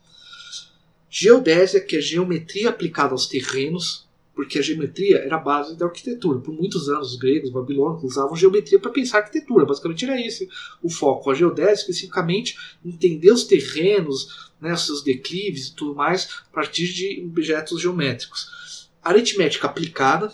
[1.08, 4.06] Geodésia, que é geometria aplicada aos terrenos,
[4.40, 6.40] porque a geometria era a base da arquitetura.
[6.40, 9.66] Por muitos anos, os gregos, os babilônicos usavam geometria para pensar arquitetura.
[9.66, 10.48] Basicamente era esse
[10.82, 11.30] o foco.
[11.30, 17.22] A geodésia, especificamente, entender os terrenos, né, seus declives e tudo mais, a partir de
[17.22, 18.88] objetos geométricos.
[19.02, 20.32] Aritmética aplicada,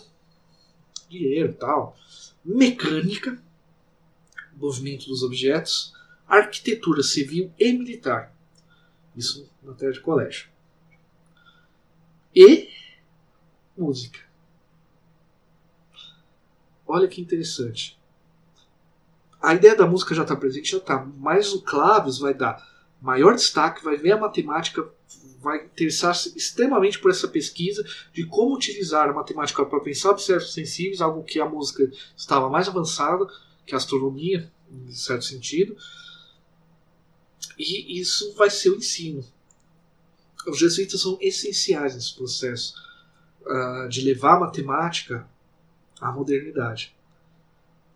[1.11, 1.97] dinheiro tal.
[2.45, 3.43] Mecânica,
[4.57, 5.93] movimento dos objetos.
[6.29, 8.33] Arquitetura civil e militar.
[9.17, 10.47] Isso na matéria de colégio.
[12.33, 12.69] E
[13.77, 14.21] música.
[16.87, 17.99] Olha que interessante.
[19.43, 22.65] A ideia da música já está presente, já está, mas o Clavius vai dar
[23.01, 24.89] maior destaque, vai ver a matemática,
[25.41, 31.01] vai interessar-se extremamente por essa pesquisa de como utilizar a matemática para pensar objetos sensíveis,
[31.01, 33.27] algo que a música estava mais avançada
[33.65, 35.77] que a astronomia, em certo sentido.
[37.59, 39.25] E isso vai ser o ensino.
[40.47, 42.86] Os jesuítas são essenciais nesse processo
[43.47, 45.27] uh, de levar a matemática
[46.01, 46.95] à modernidade.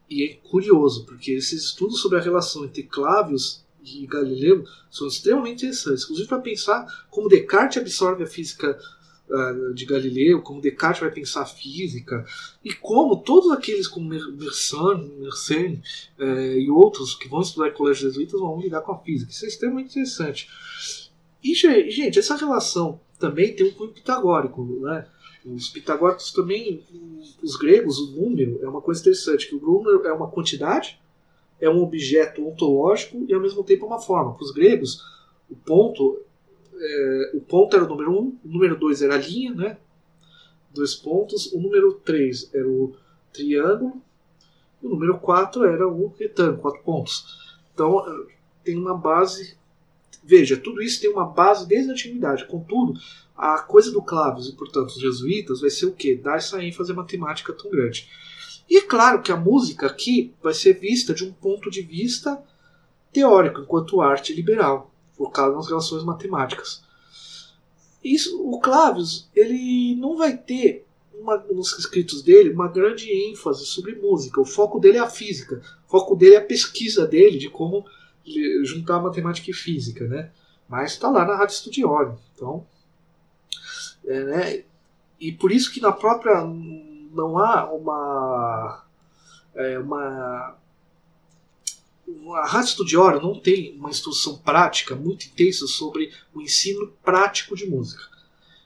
[0.09, 5.65] E é curioso, porque esses estudos sobre a relação entre Clavius e Galileu são extremamente
[5.65, 8.79] interessantes, inclusive para pensar como Descartes absorve a física
[9.29, 12.27] uh, de Galileu, como Descartes vai pensar a física,
[12.65, 15.83] e como todos aqueles como Mersenne
[16.19, 19.31] uh, e outros que vão estudar em colégios jesuítas vão lidar com a física.
[19.31, 20.49] Isso é extremamente interessante.
[21.43, 25.07] E, gente, essa relação também tem um cunho pitagórico, né?
[25.45, 26.84] Os pitagóricos também,
[27.43, 31.01] os gregos, o número é uma coisa interessante, que o número é uma quantidade,
[31.61, 34.34] é um objeto ontológico e ao mesmo tempo é uma forma.
[34.34, 35.03] Para os gregos,
[35.51, 36.20] o ponto,
[36.74, 39.78] é, o ponto era o número 1, um, o número 2 era a linha, né?
[40.72, 42.95] dois pontos, o número 3 era o
[43.32, 44.01] triângulo,
[44.82, 47.59] e o número 4 era o retângulo, quatro pontos.
[47.74, 48.05] Então
[48.64, 49.59] tem uma base.
[50.22, 52.47] Veja, tudo isso tem uma base desde a antiguidade.
[52.47, 52.99] Contudo,
[53.41, 56.14] a coisa do Clavius e, portanto, os jesuítas vai ser o quê?
[56.14, 58.09] Dar essa ênfase matemática tão grande.
[58.68, 62.41] E é claro que a música aqui vai ser vista de um ponto de vista
[63.11, 66.82] teórico, enquanto arte liberal, focado nas relações matemáticas.
[68.05, 73.95] Isso, o Clavius ele não vai ter uma, nos escritos dele uma grande ênfase sobre
[73.95, 74.41] música.
[74.41, 75.62] O foco dele é a física.
[75.86, 77.84] O foco dele é a pesquisa dele de como
[78.62, 80.30] juntar matemática e física, né?
[80.68, 82.16] Mas está lá na Rádio Studione.
[82.34, 82.64] Então,
[84.11, 84.65] é, né?
[85.19, 88.85] E por isso que na própria não há uma
[89.55, 90.57] é, uma
[92.35, 97.67] a Rádio Studioro não tem uma instrução prática muito intensa sobre o ensino prático de
[97.67, 98.03] música.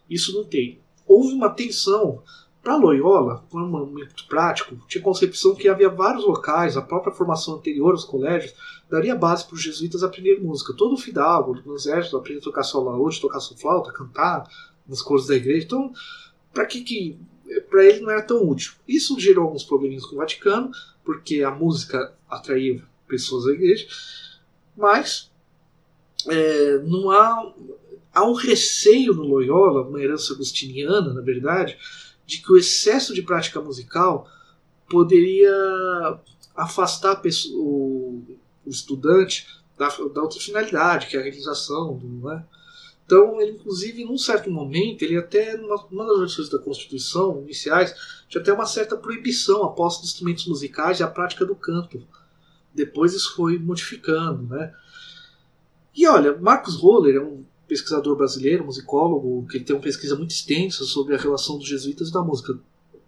[0.09, 0.81] Isso não tem.
[1.07, 2.23] Houve uma tensão
[2.63, 7.57] para Loyola, por um momento prático, tinha concepção que havia vários locais, a própria formação
[7.57, 8.55] anterior aos colégios,
[8.89, 10.73] daria base para os jesuítas aprenderem música.
[10.73, 14.49] Todo o fidalgo, no exército, aprende a tocar sua laúde, tocar sua flauta, cantar,
[14.87, 15.65] nos coros da igreja.
[15.67, 15.93] Então,
[16.53, 17.19] para que que
[17.71, 18.73] para ele não era tão útil.
[18.89, 20.71] Isso gerou alguns probleminhas com o Vaticano,
[21.05, 23.87] porque a música atraía pessoas à igreja,
[24.77, 25.31] mas
[26.29, 27.53] é, não há
[28.15, 31.77] há um receio no Loyola, uma herança agostiniana, na verdade,
[32.25, 34.29] de que o excesso de prática musical
[34.89, 35.53] poderia
[36.55, 38.25] afastar pessoa, o,
[38.65, 42.45] o estudante da, da outra finalidade, que é a realização do, né,
[43.05, 47.95] então, ele, inclusive, num certo momento, ele até, numa, numa das versões da Constituição iniciais,
[48.29, 52.03] tinha até uma certa proibição a posse de instrumentos musicais e a prática do canto.
[52.75, 54.75] Depois isso foi modificando, né?
[55.95, 60.85] E olha, Marcos Roller é um pesquisador brasileiro, musicólogo, que tem uma pesquisa muito extensa
[60.85, 62.59] sobre a relação dos jesuítas e da música,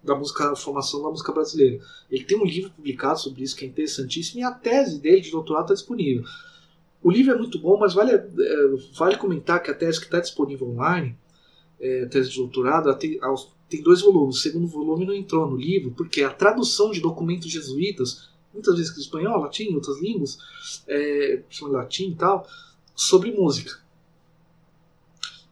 [0.03, 1.83] da música, formação da música brasileira.
[2.09, 5.31] Ele tem um livro publicado sobre isso que é interessantíssimo e a tese dele de
[5.31, 6.23] doutorado está disponível.
[7.03, 8.25] O livro é muito bom, mas vale, é,
[8.97, 11.15] vale comentar que a tese que está disponível online
[11.79, 13.19] é, tese de doutorado, tem,
[13.69, 14.37] tem dois volumes.
[14.37, 18.97] O segundo volume não entrou no livro, porque a tradução de documentos jesuítas, muitas vezes
[18.97, 20.37] em espanhol, latim, outras línguas,
[20.87, 22.47] é, latim e tal,
[22.95, 23.79] sobre música.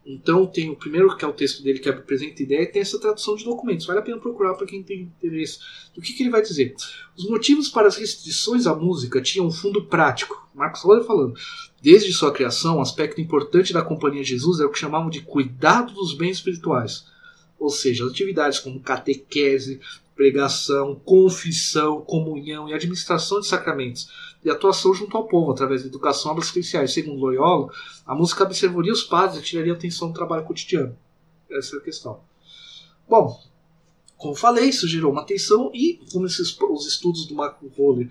[0.06, 2.99] Então tem o primeiro que é o texto dele que apresenta ideia e tem essa
[2.99, 3.88] tradução de documentos.
[3.88, 5.58] Vale a pena procurar para quem tem interesse.
[5.97, 6.76] O que, que, ele vai dizer?
[7.18, 10.47] Os motivos para as restrições à música tinham um fundo prático.
[10.53, 11.34] Marcos Roller falando.
[11.82, 15.22] Desde sua criação, um aspecto importante da Companhia de Jesus era o que chamavam de
[15.22, 17.08] cuidado dos bens espirituais.
[17.58, 19.80] Ou seja, atividades como catequese,
[20.16, 24.08] pregação, confissão, comunhão e administração de sacramentos
[24.46, 26.93] e atuação junto ao povo através da educação assistenciais.
[26.93, 27.72] Segundo Loyola,
[28.06, 30.96] a música observaria os padres e tiraria atenção do trabalho cotidiano.
[31.50, 32.20] Essa é a questão.
[33.10, 33.41] Bom,
[34.16, 38.08] como falei, isso gerou uma atenção e, como esses, os estudos do Marco Roller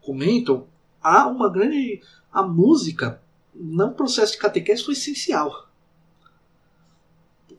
[0.00, 0.68] comentam,
[1.02, 2.00] há uma grande.
[2.32, 3.20] A música,
[3.54, 5.68] no processo de catequese, foi essencial.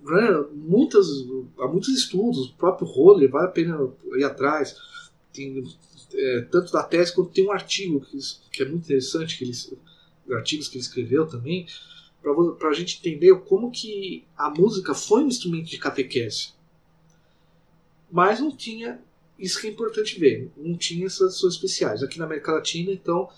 [0.01, 1.08] Né, muitas,
[1.60, 4.76] há muitos estudos, o próprio Roller, vale a pena ir atrás.
[5.34, 5.64] Tem,
[6.14, 8.18] é, tanto da tese quanto tem um artigo que,
[8.51, 9.53] que é muito interessante, que ele,
[10.36, 11.68] artigos que ele escreveu também,
[12.58, 16.49] para a gente entender como que a música foi um instrumento de catequese.
[18.12, 18.99] Mas não tinha,
[19.38, 22.03] isso que é importante ver, não tinha essas ações especiais.
[22.03, 23.30] Aqui na América Latina, então,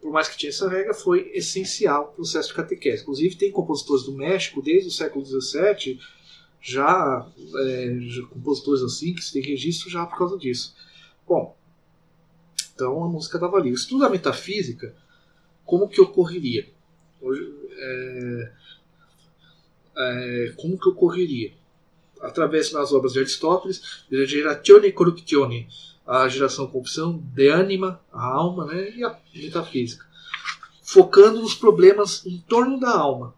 [0.00, 3.02] por mais que tinha essa regra, foi essencial o processo de catequese.
[3.02, 5.98] Inclusive, tem compositores do México, desde o século XVII,
[6.60, 7.26] já,
[7.56, 10.74] é, já compositores assim, que se tem registro já por causa disso.
[11.26, 11.56] Bom,
[12.74, 13.70] então a música estava ali.
[13.70, 14.94] O estudo da metafísica,
[15.64, 16.68] como que ocorreria?
[17.76, 18.52] É,
[19.96, 21.52] é, como que ocorreria?
[22.20, 25.68] Através das obras de Aristóteles, de Geratione Corruptione,
[26.06, 30.04] a geração corrupção, de anima, a alma, né, e a metafísica,
[30.82, 33.34] focando nos problemas em torno da alma.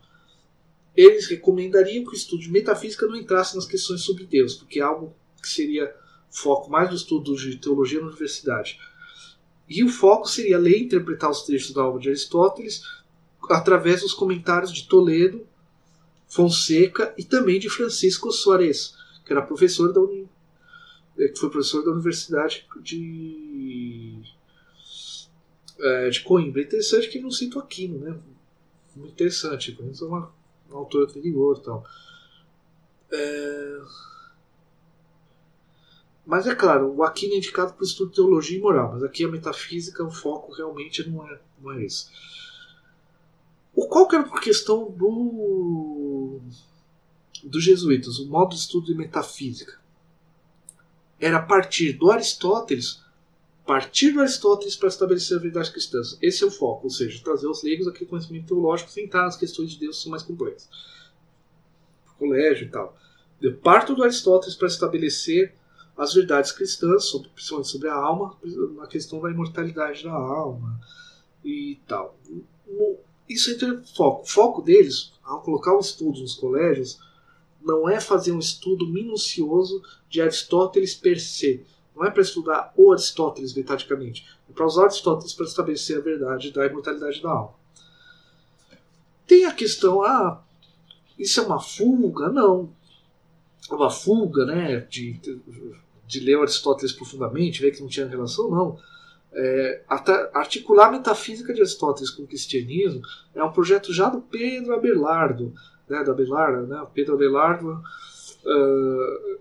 [0.97, 4.83] Eles recomendariam que o estudo de metafísica não entrasse nas questões sobre Deus, porque é
[4.83, 5.95] algo que seria
[6.37, 8.79] foco mais no estudo de teologia na universidade.
[9.67, 12.83] E o foco seria ler e interpretar os textos da obra de Aristóteles
[13.49, 15.47] através dos comentários de Toledo,
[16.29, 20.29] Fonseca e também de Francisco Soares, que era professor da Uni...
[21.19, 24.23] É, que foi professor da Universidade de
[25.79, 26.61] é, de Coimbra.
[26.61, 28.19] interessante que ele não cita Aquino, né?
[28.95, 30.31] Muito interessante, pelo menos é uma,
[30.71, 31.83] autora anterior tal.
[33.11, 33.81] É...
[36.27, 39.05] Mas é claro, o Aquino é indicado para o estudo de teologia e moral, mas
[39.05, 42.09] aqui a metafísica, o foco realmente não é, não é esse.
[43.73, 46.41] O qual que era a questão do
[47.45, 49.79] dos jesuítas, o modo de estudo de metafísica?
[51.21, 53.01] Era partir do Aristóteles,
[53.65, 56.01] partir do Aristóteles para estabelecer a verdade cristã.
[56.21, 59.37] Esse é o foco, ou seja, trazer aos leigos aquele conhecimento teológico sem entrar nas
[59.37, 60.69] questões de Deus que são mais complexas.
[62.19, 62.99] Colégio e tal.
[63.41, 65.55] Eu parto do Aristóteles para estabelecer
[65.97, 68.37] as verdades cristãs, sobre, principalmente sobre a alma,
[68.77, 70.79] na questão da imortalidade da alma
[71.45, 72.19] e tal.
[73.29, 74.23] Isso é o foco.
[74.23, 76.99] O foco deles, ao colocar os estudos nos colégios,
[77.63, 81.65] não é fazer um estudo minucioso de Aristóteles per se.
[81.95, 84.29] Não é para estudar o Aristóteles metodicamente.
[84.49, 87.55] É para usar Aristóteles para estabelecer a verdade da imortalidade da alma.
[89.27, 90.45] Tem a questão, ah,
[91.19, 92.29] isso é uma fuga?
[92.29, 92.71] Não.
[93.69, 94.81] É uma fuga, né?
[94.81, 95.41] De, de
[96.15, 98.79] ler Aristóteles profundamente, ver que não tinha relação, não.
[99.33, 99.83] É,
[100.33, 103.03] articular a metafísica de Aristóteles com o cristianismo
[103.35, 105.53] é um projeto já do Pedro Abelardo,
[105.89, 107.83] né, do Abelardo, né, Pedro Abelardo,
[108.45, 109.39] uh,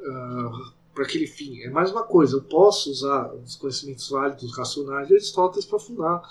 [0.00, 1.60] uh, para aquele fim.
[1.62, 6.22] É mais uma coisa, eu posso usar os conhecimentos válidos, racionais de Aristóteles para fundar,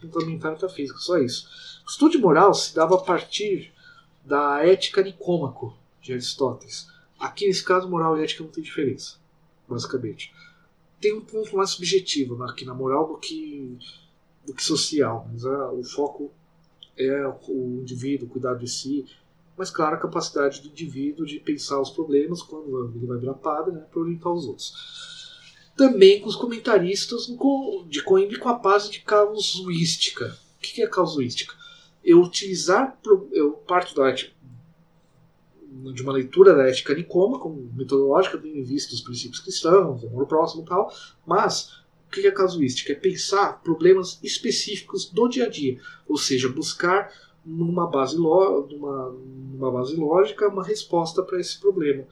[0.00, 1.48] fundamentar a metafísica, só isso.
[1.86, 3.72] O estudo de moral se dava a partir
[4.24, 6.86] da ética nicômaco de Aristóteles.
[7.22, 9.14] Aqui, nesse caso, moral e ética não tem diferença,
[9.68, 10.34] basicamente.
[11.00, 13.78] Tem um ponto mais subjetivo aqui na moral do que,
[14.44, 16.32] do que social, mas a, o foco
[16.98, 19.06] é o indivíduo, cuidar de si,
[19.56, 23.72] mas, claro, a capacidade do indivíduo de pensar os problemas quando ele vai virar padre,
[23.72, 24.72] né, para orientar os outros.
[25.76, 27.28] Também com os comentaristas
[27.86, 30.36] de Coimbra com a base de casuística.
[30.58, 31.54] O que é casuística?
[32.02, 32.98] Eu utilizar,
[33.30, 34.06] eu parto da
[35.94, 40.26] de uma leitura da ética Nicoma, como metodológica, tendo em vista os princípios cristãos, amor
[40.26, 40.92] próximo e tal,
[41.26, 42.92] mas o que é casuística?
[42.92, 47.10] É pensar problemas específicos do dia a dia, ou seja, buscar
[47.44, 52.04] numa base, numa, numa base lógica uma resposta para esse problema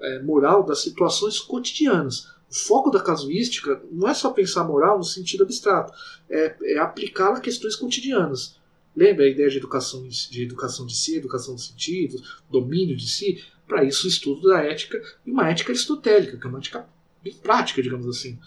[0.00, 2.32] é, moral das situações cotidianas.
[2.50, 5.92] O foco da casuística não é só pensar moral no sentido abstrato,
[6.28, 8.56] é, é aplicá-la a questões cotidianas.
[8.96, 13.42] Lembra a ideia de educação de educação de si, educação dos sentidos, domínio de si?
[13.66, 16.88] Para isso, o estudo da ética e uma ética aristotélica, que é uma ética
[17.22, 18.38] bem prática, digamos assim.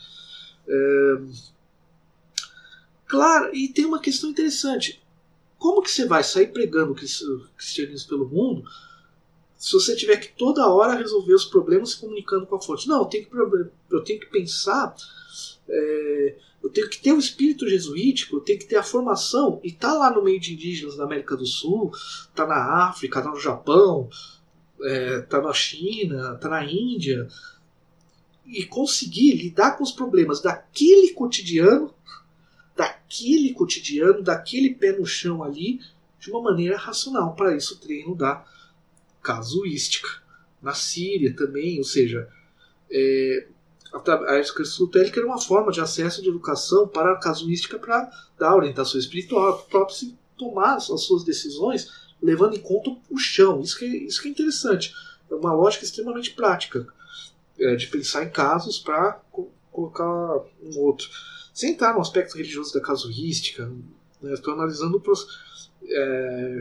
[0.68, 1.18] É...
[3.08, 5.02] Claro, e tem uma questão interessante.
[5.58, 6.96] Como que você vai sair pregando o
[7.56, 8.64] cristianismo pelo mundo
[9.58, 12.88] se você tiver que toda hora resolver os problemas se comunicando com a fonte?
[12.88, 13.36] Não, eu tenho que,
[13.92, 14.96] eu tenho que pensar,
[15.68, 16.36] é,
[16.68, 19.94] eu tenho que ter o espírito jesuítico, eu tenho que ter a formação, e tá
[19.94, 21.92] lá no meio de indígenas da América do Sul,
[22.36, 24.10] tá na África, tá no Japão,
[24.82, 27.28] é, tá na China, tá na Índia,
[28.46, 31.94] e conseguir lidar com os problemas daquele cotidiano,
[32.76, 35.80] daquele cotidiano, daquele pé no chão ali,
[36.20, 37.34] de uma maneira racional.
[37.34, 38.46] Para isso, o treino da
[39.22, 40.10] casuística.
[40.62, 42.28] Na Síria também, ou seja,
[42.90, 43.48] é,
[44.06, 49.00] a aristotélica era uma forma de acesso de educação para a casuística para dar orientação
[49.00, 49.86] espiritual, para
[50.38, 51.92] tomar as suas decisões
[52.22, 53.62] levando em conta o chão.
[53.62, 54.94] Isso que é, isso que é interessante.
[55.30, 56.88] É uma lógica extremamente prática
[57.60, 60.08] é, de pensar em casos para co colocar
[60.64, 61.08] um outro.
[61.54, 63.72] Sem entrar no aspecto religioso da casuística,
[64.22, 65.02] né, estou analisando.
[65.88, 66.60] É...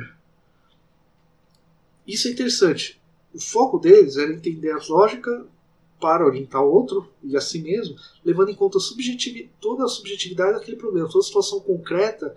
[2.07, 3.01] Isso é interessante.
[3.33, 5.47] O foco deles era entender a lógica
[6.01, 8.81] para orientar o outro e a si mesmo, levando em conta a
[9.61, 12.37] toda a subjetividade daquele problema, toda a situação concreta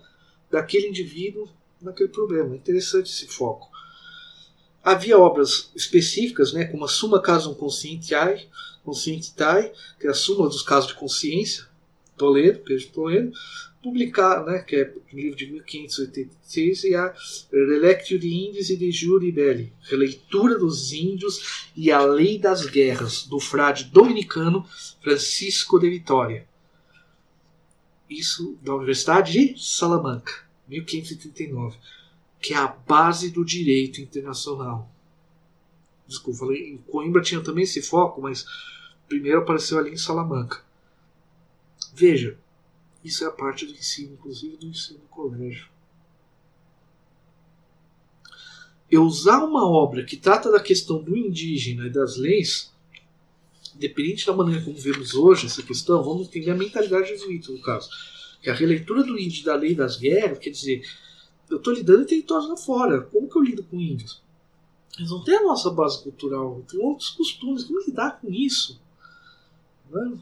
[0.49, 1.47] daquele indivíduo
[1.81, 2.55] naquele problema.
[2.55, 3.69] Interessante esse foco.
[4.83, 8.47] Havia obras específicas, né, como a Suma Casum Conscientiae,
[8.83, 11.68] Conscientiae, que é a Suma dos Casos de Consciência,
[12.19, 13.31] Toledo, Pedro Toledo,
[13.81, 17.13] publicar, né, que é um livro de 1586, e a
[17.51, 23.25] Relectio de Índios e de Juri Belli, Releitura dos Índios e a Lei das Guerras,
[23.25, 24.65] do frade dominicano
[25.01, 26.45] Francisco de Vitória.
[28.09, 30.47] Isso da Universidade de Salamanca.
[30.67, 31.77] 1539,
[32.39, 34.89] que é a base do direito internacional.
[36.07, 38.45] Desculpa, em Coimbra tinha também esse foco, mas
[39.07, 40.63] primeiro apareceu ali em Salamanca.
[41.93, 42.37] Veja,
[43.03, 45.67] isso é a parte do ensino, inclusive do ensino no colégio.
[48.89, 52.73] Eu usar uma obra que trata da questão do indígena e das leis,
[53.75, 57.89] independente da maneira como vemos hoje essa questão, vamos entender a mentalidade jesuíta no caso
[58.41, 60.81] que a releitura do índio da lei das guerras, quer dizer,
[61.49, 63.01] eu estou lidando em territórios lá fora.
[63.01, 64.21] Como que eu lido com índios?
[64.97, 67.63] Eles não têm a nossa base cultural, têm outros costumes.
[67.63, 68.79] Como lidar com isso?
[69.89, 70.19] Né?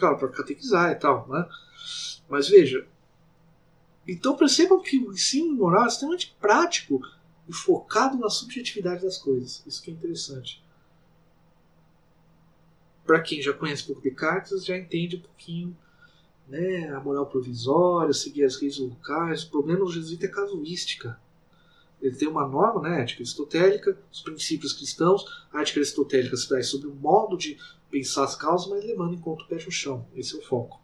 [0.00, 1.28] Claro, para catequizar e tal.
[1.28, 1.46] Né?
[2.26, 2.86] Mas veja,
[4.08, 7.02] então percebam que o ensino moral é extremamente prático
[7.46, 9.62] e focado na subjetividade das coisas.
[9.66, 10.64] Isso que é interessante.
[13.04, 15.76] Para quem já conhece um pouco Descartes, já entende um pouquinho
[16.48, 19.42] né, a moral provisória, seguir as leis locais.
[19.42, 21.20] O problema do jesuíta é casuística.
[22.00, 25.46] Ele tem uma norma, né, ética aristotélica, os princípios cristãos.
[25.52, 27.58] A ética aristotélica se dá sobre o modo de
[27.90, 30.06] pensar as causas, mas levando em conta o pé no chão.
[30.14, 30.80] Esse é o foco.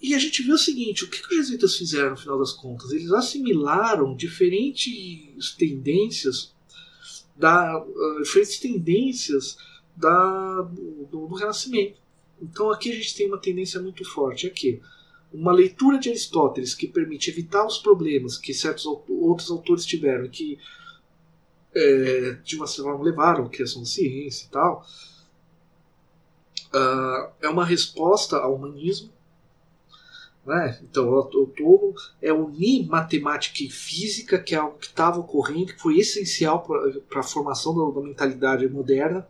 [0.00, 2.52] E a gente vê o seguinte: o que, que os jesuítas fizeram no final das
[2.52, 2.90] contas?
[2.90, 6.52] Eles assimilaram diferentes tendências
[7.36, 9.56] da uh, diferentes tendências
[9.96, 12.00] da, do, do Renascimento.
[12.40, 14.80] Então aqui a gente tem uma tendência muito forte aqui.
[15.32, 20.58] Uma leitura de Aristóteles que permite evitar os problemas que certos outros autores tiveram, que
[21.74, 24.84] é, de uma certa forma levaram criação da ciência e tal,
[26.74, 29.10] uh, é uma resposta ao humanismo.
[30.44, 30.80] Né?
[30.82, 35.80] Então, o tomo é unir matemática e física, que é algo que estava ocorrendo, que
[35.80, 36.66] foi essencial
[37.08, 39.26] para a formação da, da mentalidade moderna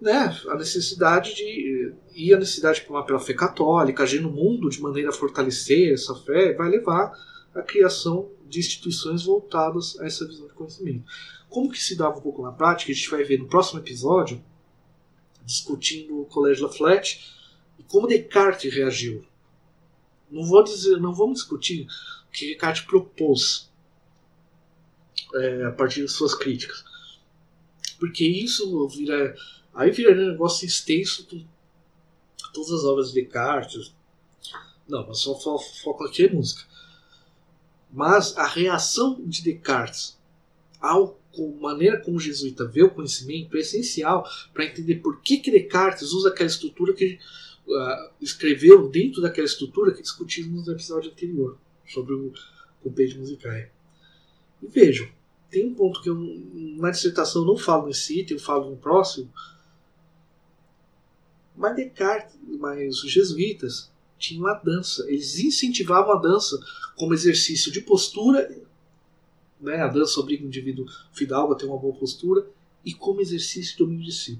[0.00, 4.80] né, a necessidade de e a necessidade de pela fé católica, agir no mundo de
[4.80, 7.12] maneira a fortalecer essa fé, vai levar
[7.54, 11.04] à criação de instituições voltadas a essa visão de conhecimento.
[11.48, 14.42] Como que se dava um pouco na prática, a gente vai ver no próximo episódio,
[15.44, 17.32] discutindo o Colégio Laflette
[17.78, 19.24] e como Descartes reagiu.
[20.30, 21.86] Não vou dizer, não vamos discutir
[22.28, 23.68] o que Descartes propôs
[25.34, 26.84] é, a partir de suas críticas,
[27.98, 29.34] porque isso vira
[29.74, 31.44] Aí viraria um negócio extenso com
[32.52, 33.94] todas as obras de Descartes.
[34.88, 36.62] Não, mas só foco aqui é música.
[37.92, 40.18] Mas a reação de Descartes
[40.80, 41.20] ao
[41.60, 46.12] maneira como o jesuíta vê o conhecimento é essencial para entender por que, que Descartes
[46.12, 47.18] usa aquela estrutura que
[47.66, 52.32] uh, escreveu dentro daquela estrutura que discutimos no episódio anterior sobre o
[52.82, 53.52] compêndio musical.
[53.52, 55.08] E vejam,
[55.48, 56.16] tem um ponto que eu,
[56.76, 59.32] na dissertação eu não falo nesse item, eu falo no próximo,
[61.56, 65.04] mas Descartes, mas os jesuítas tinham a dança.
[65.08, 66.58] Eles incentivavam a dança
[67.00, 68.46] como exercício de postura,
[69.58, 69.76] né?
[69.76, 70.84] a dança obriga o indivíduo
[71.14, 72.46] fidalgo a ter uma boa postura,
[72.84, 74.38] e como exercício de domínio de si.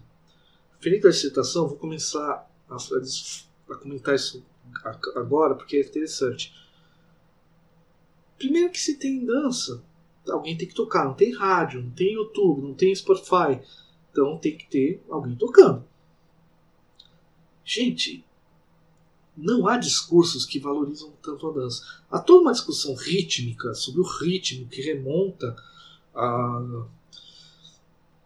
[0.77, 4.45] Diferente da dissertação, vou começar a, a, a comentar isso
[5.17, 6.55] agora, porque é interessante.
[8.37, 9.83] Primeiro que se tem dança,
[10.29, 13.59] alguém tem que tocar, não tem rádio, não tem YouTube, não tem Spotify,
[14.11, 15.83] então tem que ter alguém tocando.
[17.65, 18.23] Gente,
[19.37, 21.83] não há discursos que valorizam tanto a dança.
[22.11, 25.57] Há toda uma discussão rítmica sobre o ritmo que remonta
[26.15, 26.85] a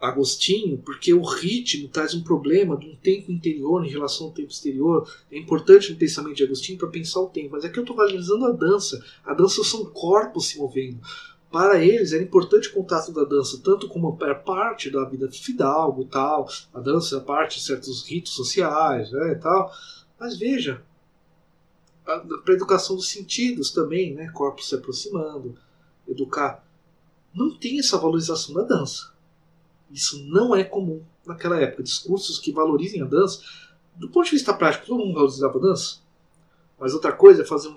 [0.01, 4.51] Agostinho, porque o ritmo traz um problema de um tempo interior em relação ao tempo
[4.51, 5.09] exterior.
[5.31, 8.45] É importante no pensamento de Agostinho para pensar o tempo, mas aqui eu estou valorizando
[8.47, 9.03] a dança.
[9.25, 11.01] A dança são corpos se movendo.
[11.51, 16.49] Para eles era importante o contato da dança, tanto como parte da vida fidalgo, tal.
[16.75, 19.73] A dança é parte de certos ritos sociais, né, tal.
[20.19, 20.83] Mas veja,
[22.05, 25.57] para educação dos sentidos também, né, corpos se aproximando,
[26.07, 26.65] educar.
[27.35, 29.13] Não tem essa valorização da dança.
[29.91, 31.83] Isso não é comum naquela época.
[31.83, 33.43] Discursos que valorizem a dança.
[33.97, 35.99] Do ponto de vista prático, todo mundo valorizava a dança.
[36.79, 37.77] Mas outra coisa é fazer um.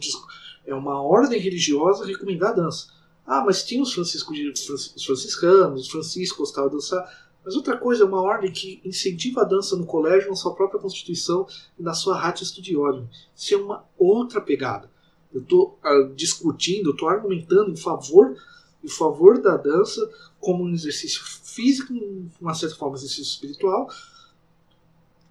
[0.65, 2.87] É uma ordem religiosa recomendar a dança.
[3.25, 7.26] Ah, mas tinha os, francisco, os franciscanos, os franciscos gostavam de dançar.
[7.47, 10.81] Mas outra coisa é uma ordem que incentiva a dança no colégio, na sua própria
[10.81, 11.47] constituição
[11.79, 13.07] e na sua ratio studiorum.
[13.33, 14.91] Isso é uma outra pegada.
[15.33, 18.35] Eu estou uh, discutindo, eu estou argumentando em favor,
[18.83, 21.93] em favor da dança como um exercício físico,
[22.41, 23.87] uma certa forma, um exercício espiritual,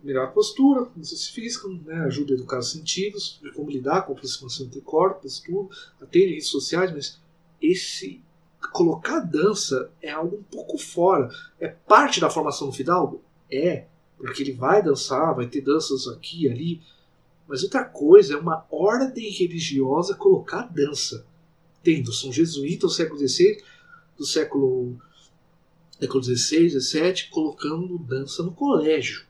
[0.03, 4.17] melhor postura, exercício físico, né, ajuda a educar os sentidos, de como lidar com a
[4.17, 5.69] aproximação entre corpos, tudo,
[6.01, 7.21] atende redes sociais, mas
[7.61, 8.25] esse
[8.72, 11.30] colocar dança é algo um pouco fora.
[11.59, 13.22] É parte da formação do Fidalgo?
[13.50, 13.86] É,
[14.16, 16.82] porque ele vai dançar, vai ter danças aqui e ali.
[17.46, 21.26] Mas outra coisa é uma ordem religiosa colocar dança.
[21.82, 23.62] Tendo São Jesuíta do século XVI,
[24.16, 24.98] do século
[26.00, 29.24] século XVI, XVII, colocando dança no colégio.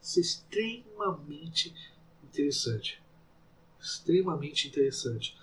[0.00, 1.74] Isso é extremamente
[2.24, 3.02] interessante.
[3.80, 5.36] Extremamente interessante.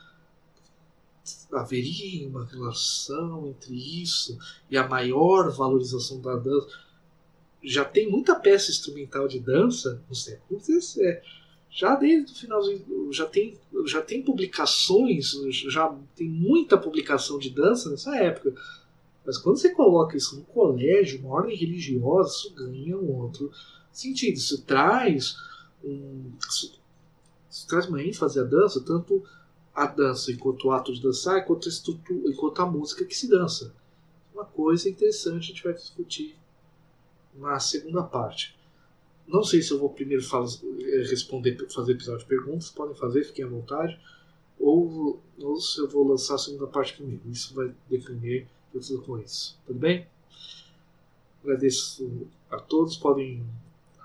[1.52, 4.38] Haveria uma relação entre isso
[4.70, 6.68] e a maior valorização da dança.
[7.64, 11.20] Já tem muita peça instrumental de dança no século XVII.
[11.70, 12.62] Já desde o final,
[13.12, 18.54] já tem, já tem publicações, já tem muita publicação de dança nessa época
[19.26, 23.52] mas quando você coloca isso no colégio, uma ordem religiosa, isso ganha um outro
[23.92, 24.38] sentido.
[24.38, 25.36] Isso traz,
[25.84, 26.80] um, isso,
[27.50, 29.24] isso traz uma ênfase à dança, tanto
[29.76, 33.74] a dança enquanto ato de dançar, enquanto a, enquanto a música que se dança.
[34.34, 36.38] Uma coisa interessante a gente vai discutir
[37.36, 38.56] na segunda parte.
[39.28, 40.62] Não sei se eu vou primeiro faz,
[41.10, 44.00] responder, fazer episódio de perguntas, podem fazer, fiquem à vontade,
[44.60, 47.22] ou, ou se eu vou lançar a segunda parte primeiro.
[47.30, 49.58] Isso vai depender tudo com isso.
[49.66, 50.08] Tudo bem?
[51.44, 52.98] Agradeço a todos.
[52.98, 53.46] Podem.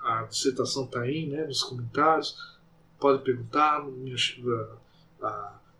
[0.01, 2.57] A dissertação está aí né, nos comentários.
[2.99, 3.85] Podem perguntar.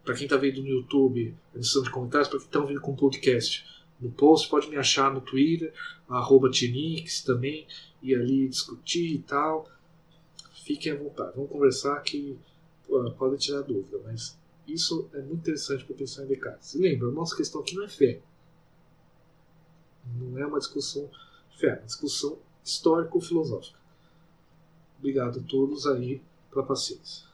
[0.04, 2.28] Para quem está vendo no YouTube, a edição de comentários.
[2.28, 3.66] Para quem está ouvindo com podcast
[4.00, 5.74] no post, pode me achar no Twitter,
[6.10, 7.68] arroba Tinix também,
[8.02, 9.70] e ali discutir e tal.
[10.64, 11.34] Fiquem à vontade.
[11.36, 12.38] Vamos conversar que
[13.18, 14.38] podem tirar dúvida, mas
[14.68, 16.74] isso é muito interessante para pensar em Descartes.
[16.76, 18.22] lembra, a nossa questão aqui não é fé.
[20.20, 21.10] Não é uma discussão
[21.52, 23.80] de fé, é uma discussão histórico-filosófica.
[25.00, 27.31] Obrigado a todos aí pela paciência.